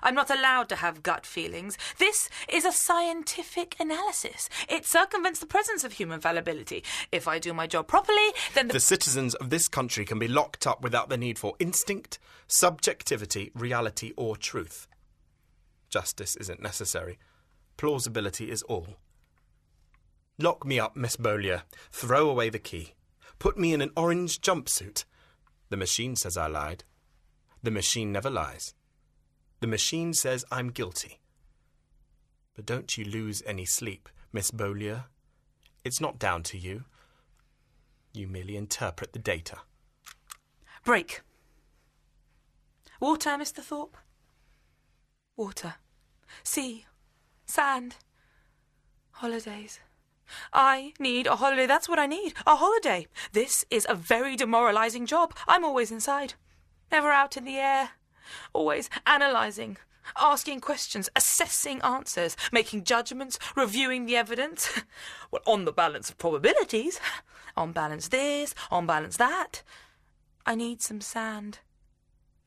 I'm 0.03 0.17
not 0.17 0.29
allowed 0.29 0.69
to 0.71 0.75
have 0.75 1.05
gut 1.05 1.25
feelings. 1.25 1.79
This 1.99 2.31
is 2.49 2.65
a 2.65 2.73
scientific 2.73 3.77
analysis. 3.79 4.49
It 4.69 4.87
circumvents 4.87 5.39
the 5.39 5.47
presence 5.47 5.85
of 5.85 5.93
human 5.93 6.21
fallibility. 6.21 6.83
If 7.13 7.29
I 7.29 7.39
do 7.39 7.55
my 7.55 7.69
job 7.69 7.87
properly, 7.87 8.33
then 8.55 8.67
the. 8.67 8.73
The 8.73 8.81
citizens 8.81 9.37
of 9.37 9.51
this 9.51 9.69
country 9.69 10.05
can 10.05 10.19
be 10.19 10.27
locked 10.27 10.67
up 10.67 10.83
without 10.83 11.11
the 11.11 11.17
need 11.17 11.39
for 11.39 11.55
instinct, 11.61 12.19
subjectivity, 12.49 13.53
reality, 13.55 14.13
or 14.17 14.37
truth. 14.37 14.89
Justice 15.89 16.37
isn't 16.37 16.63
necessary. 16.63 17.19
Plausibility 17.77 18.51
is 18.51 18.63
all. 18.63 18.97
Lock 20.39 20.67
me 20.67 20.79
up, 20.79 20.97
Miss 20.97 21.17
Beaulieu. 21.17 21.59
Throw 21.91 22.29
away 22.29 22.51
the 22.51 22.59
key. 22.59 22.95
Put 23.39 23.59
me 23.59 23.73
in 23.73 23.81
an 23.81 23.91
orange 23.97 24.41
jumpsuit. 24.41 25.05
The 25.71 25.77
machine 25.77 26.17
says 26.17 26.37
I 26.37 26.47
lied. 26.47 26.85
The 27.63 27.71
machine 27.71 28.13
never 28.13 28.31
lies. 28.31 28.75
The 29.61 29.67
machine 29.67 30.13
says 30.13 30.45
I'm 30.51 30.69
guilty. 30.71 31.21
But 32.55 32.67
don't 32.67 32.97
you 32.97 33.05
lose 33.05 33.43
any 33.47 33.65
sleep, 33.65 34.09
Miss 34.33 34.51
Beaulieu. 34.51 35.01
It's 35.85 36.01
not 36.01 36.19
down 36.19 36.43
to 36.45 36.59
you. 36.59 36.85
You 38.13 38.27
merely 38.27 38.57
interpret 38.57 39.13
the 39.13 39.19
data. 39.19 39.59
Break. 40.85 41.21
Water, 43.01 43.31
Mr. 43.31 43.59
Thorpe? 43.63 43.97
Water. 45.37 45.75
Sea. 46.43 46.87
Sand. 47.45 47.97
Holidays. 49.13 49.81
I 50.53 50.95
need 50.99 51.27
a 51.27 51.37
holiday. 51.37 51.67
That's 51.67 51.89
what 51.89 51.99
I 51.99 52.07
need. 52.07 52.35
A 52.47 52.57
holiday. 52.57 53.07
This 53.33 53.65
is 53.71 53.87
a 53.89 53.95
very 53.95 54.35
demoralizing 54.35 55.07
job. 55.07 55.35
I'm 55.47 55.65
always 55.65 55.93
inside. 55.93 56.35
Never 56.91 57.11
out 57.11 57.37
in 57.37 57.45
the 57.45 57.57
air. 57.57 57.91
Always 58.53 58.89
analysing. 59.07 59.77
Asking 60.19 60.61
questions, 60.61 61.11
assessing 61.17 61.83
answers, 61.83 62.37
making 62.53 62.85
judgments, 62.85 63.39
reviewing 63.55 64.07
the 64.07 64.17
evidence. 64.17 64.71
well, 65.31 65.43
on 65.47 65.65
the 65.65 65.73
balance 65.73 66.09
of 66.11 66.19
probabilities. 66.19 67.01
On 67.59 67.73
balance 67.73 68.09
this, 68.09 68.55
on 68.71 68.87
balance 68.87 69.17
that. 69.17 69.63
I 70.45 70.55
need 70.55 70.83
some 70.83 71.01
sand. 71.01 71.61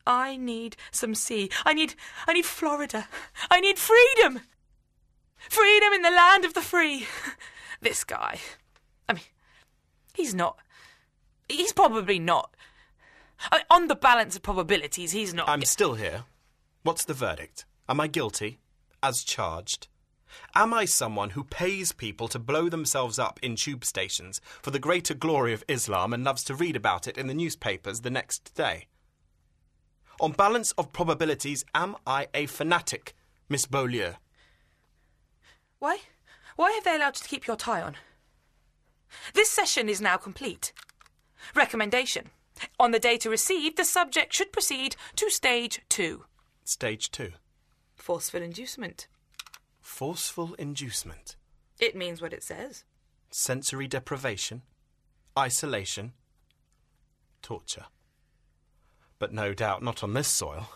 I 0.06 0.36
need 0.36 0.76
some 0.90 1.14
sea. 1.14 1.50
I 1.64 1.74
need 1.74 1.94
I 2.26 2.32
need 2.32 2.46
Florida. 2.46 3.08
I 3.50 3.60
need 3.60 3.78
freedom. 3.78 4.40
Freedom 5.36 5.92
in 5.92 6.02
the 6.02 6.10
land 6.10 6.44
of 6.44 6.54
the 6.54 6.62
free. 6.62 7.06
This 7.82 8.04
guy. 8.04 8.38
I 9.08 9.14
mean, 9.14 9.22
he's 10.12 10.34
not. 10.34 10.58
He's 11.48 11.72
probably 11.72 12.18
not. 12.18 12.54
I, 13.50 13.62
on 13.70 13.88
the 13.88 13.94
balance 13.94 14.36
of 14.36 14.42
probabilities, 14.42 15.12
he's 15.12 15.32
not. 15.32 15.48
I'm 15.48 15.64
still 15.64 15.94
here. 15.94 16.24
What's 16.82 17.06
the 17.06 17.14
verdict? 17.14 17.64
Am 17.88 17.98
I 17.98 18.06
guilty? 18.06 18.58
As 19.02 19.24
charged? 19.24 19.88
Am 20.54 20.74
I 20.74 20.84
someone 20.84 21.30
who 21.30 21.44
pays 21.44 21.92
people 21.92 22.28
to 22.28 22.38
blow 22.38 22.68
themselves 22.68 23.18
up 23.18 23.40
in 23.42 23.56
tube 23.56 23.84
stations 23.84 24.40
for 24.62 24.70
the 24.70 24.78
greater 24.78 25.14
glory 25.14 25.52
of 25.52 25.64
Islam 25.68 26.12
and 26.12 26.22
loves 26.22 26.44
to 26.44 26.54
read 26.54 26.76
about 26.76 27.08
it 27.08 27.16
in 27.16 27.26
the 27.26 27.34
newspapers 27.34 28.02
the 28.02 28.10
next 28.10 28.54
day? 28.54 28.86
On 30.20 30.32
balance 30.32 30.72
of 30.72 30.92
probabilities, 30.92 31.64
am 31.74 31.96
I 32.06 32.28
a 32.34 32.44
fanatic, 32.44 33.14
Miss 33.48 33.64
Beaulieu? 33.64 34.12
Why? 35.78 36.00
Why 36.56 36.72
have 36.72 36.84
they 36.84 36.96
allowed 36.96 37.16
you 37.16 37.22
to 37.22 37.28
keep 37.28 37.46
your 37.46 37.56
tie 37.56 37.80
on? 37.80 37.96
This 39.32 39.50
session 39.50 39.88
is 39.88 39.98
now 39.98 40.18
complete. 40.18 40.74
Recommendation. 41.54 42.26
On 42.78 42.90
the 42.90 42.98
data 42.98 43.30
received, 43.30 43.78
the 43.78 43.84
subject 43.86 44.34
should 44.34 44.52
proceed 44.52 44.94
to 45.16 45.30
stage 45.30 45.80
two. 45.88 46.24
Stage 46.64 47.10
two. 47.10 47.32
Forceful 47.94 48.42
inducement. 48.42 49.08
Forceful 49.80 50.52
inducement. 50.58 51.36
It 51.78 51.96
means 51.96 52.20
what 52.20 52.34
it 52.34 52.42
says. 52.42 52.84
Sensory 53.30 53.88
deprivation. 53.88 54.60
Isolation. 55.38 56.12
Torture. 57.40 57.86
But 59.20 59.32
no 59.32 59.54
doubt 59.54 59.84
not 59.84 60.02
on 60.02 60.14
this 60.14 60.26
soil. 60.26 60.68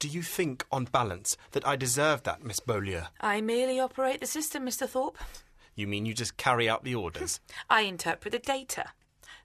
Do 0.00 0.08
you 0.08 0.22
think, 0.22 0.66
on 0.72 0.86
balance, 0.86 1.36
that 1.52 1.66
I 1.66 1.76
deserve 1.76 2.24
that, 2.24 2.42
Miss 2.42 2.60
Beaulieu? 2.60 3.02
I 3.20 3.40
merely 3.40 3.78
operate 3.78 4.20
the 4.20 4.26
system, 4.26 4.66
Mr. 4.66 4.88
Thorpe. 4.88 5.18
You 5.74 5.86
mean 5.86 6.06
you 6.06 6.14
just 6.14 6.36
carry 6.38 6.68
out 6.68 6.82
the 6.82 6.94
orders? 6.94 7.40
I 7.70 7.82
interpret 7.82 8.32
the 8.32 8.38
data. 8.38 8.86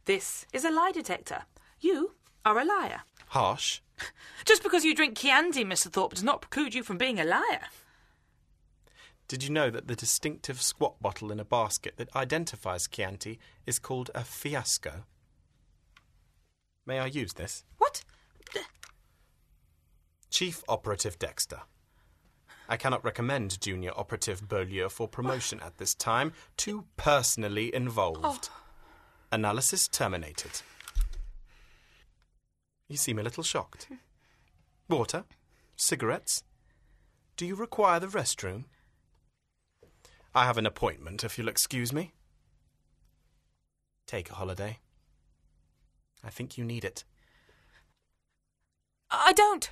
This 0.05 0.45
is 0.53 0.65
a 0.65 0.71
lie 0.71 0.91
detector. 0.93 1.43
You 1.79 2.15
are 2.45 2.57
a 2.57 2.65
liar. 2.65 3.01
Harsh. 3.27 3.81
Just 4.45 4.63
because 4.63 4.83
you 4.83 4.95
drink 4.95 5.17
Chianti, 5.17 5.63
Mr. 5.63 5.91
Thorpe, 5.91 6.13
does 6.13 6.23
not 6.23 6.41
preclude 6.41 6.73
you 6.73 6.83
from 6.83 6.97
being 6.97 7.19
a 7.19 7.23
liar. 7.25 7.67
Did 9.27 9.43
you 9.43 9.49
know 9.49 9.69
that 9.69 9.87
the 9.87 9.95
distinctive 9.95 10.61
squat 10.61 11.01
bottle 11.01 11.31
in 11.31 11.39
a 11.39 11.45
basket 11.45 11.95
that 11.97 12.13
identifies 12.15 12.87
Chianti 12.87 13.37
is 13.65 13.79
called 13.79 14.09
a 14.15 14.23
fiasco? 14.23 15.05
May 16.85 16.99
I 16.99 17.05
use 17.05 17.33
this? 17.33 17.63
Chief 20.31 20.63
Operative 20.69 21.19
Dexter. 21.19 21.59
I 22.69 22.77
cannot 22.77 23.03
recommend 23.03 23.59
Junior 23.59 23.91
Operative 23.97 24.47
Beaulieu 24.47 24.87
for 24.87 25.07
promotion 25.07 25.59
at 25.59 25.77
this 25.77 25.93
time. 25.93 26.31
Too 26.55 26.85
personally 26.95 27.73
involved. 27.75 28.49
Analysis 29.29 29.89
terminated. 29.89 30.61
You 32.87 32.95
seem 32.95 33.19
a 33.19 33.23
little 33.23 33.43
shocked. 33.43 33.89
Water? 34.89 35.25
Cigarettes? 35.75 36.43
Do 37.35 37.45
you 37.45 37.55
require 37.55 37.99
the 37.99 38.07
restroom? 38.07 38.65
I 40.33 40.45
have 40.45 40.57
an 40.57 40.65
appointment, 40.65 41.25
if 41.25 41.37
you'll 41.37 41.49
excuse 41.49 41.91
me. 41.91 42.13
Take 44.07 44.29
a 44.29 44.35
holiday. 44.35 44.79
I 46.23 46.29
think 46.29 46.57
you 46.57 46.63
need 46.63 46.85
it. 46.85 47.03
I 49.09 49.33
don't. 49.33 49.69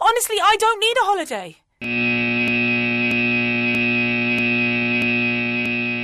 Honestly, 0.00 0.36
I 0.42 0.56
don't 0.58 0.80
need 0.80 0.96
a 0.96 1.04
holiday. 1.04 1.56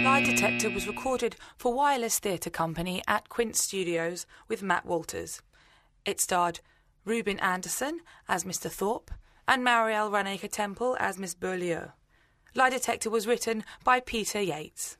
Lie 0.04 0.22
Detector 0.22 0.70
was 0.70 0.86
recorded 0.88 1.36
for 1.56 1.72
Wireless 1.72 2.18
Theatre 2.18 2.50
Company 2.50 3.02
at 3.06 3.28
Quint 3.28 3.56
Studios 3.56 4.26
with 4.48 4.62
Matt 4.62 4.84
Walters. 4.84 5.42
It 6.04 6.20
starred 6.20 6.60
Reuben 7.04 7.38
Anderson 7.40 8.00
as 8.28 8.44
Mr. 8.44 8.70
Thorpe 8.70 9.10
and 9.46 9.64
Mariele 9.64 10.10
Runacre 10.10 10.50
Temple 10.50 10.96
as 10.98 11.18
Miss 11.18 11.34
Beaulieu. 11.34 11.92
Lie 12.54 12.70
Detector 12.70 13.10
was 13.10 13.26
written 13.26 13.64
by 13.84 14.00
Peter 14.00 14.40
Yates. 14.40 14.96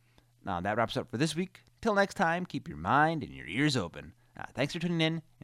Now, 0.42 0.62
that 0.62 0.78
wraps 0.78 0.96
up 0.96 1.10
for 1.10 1.18
this 1.18 1.36
week. 1.36 1.60
Till 1.82 1.94
next 1.94 2.14
time, 2.14 2.46
keep 2.46 2.66
your 2.66 2.78
mind 2.78 3.22
and 3.22 3.34
your 3.34 3.46
ears 3.46 3.76
open. 3.76 4.14
Uh, 4.38 4.44
thanks 4.54 4.72
for 4.72 4.80
tuning 4.80 5.00
in 5.00 5.22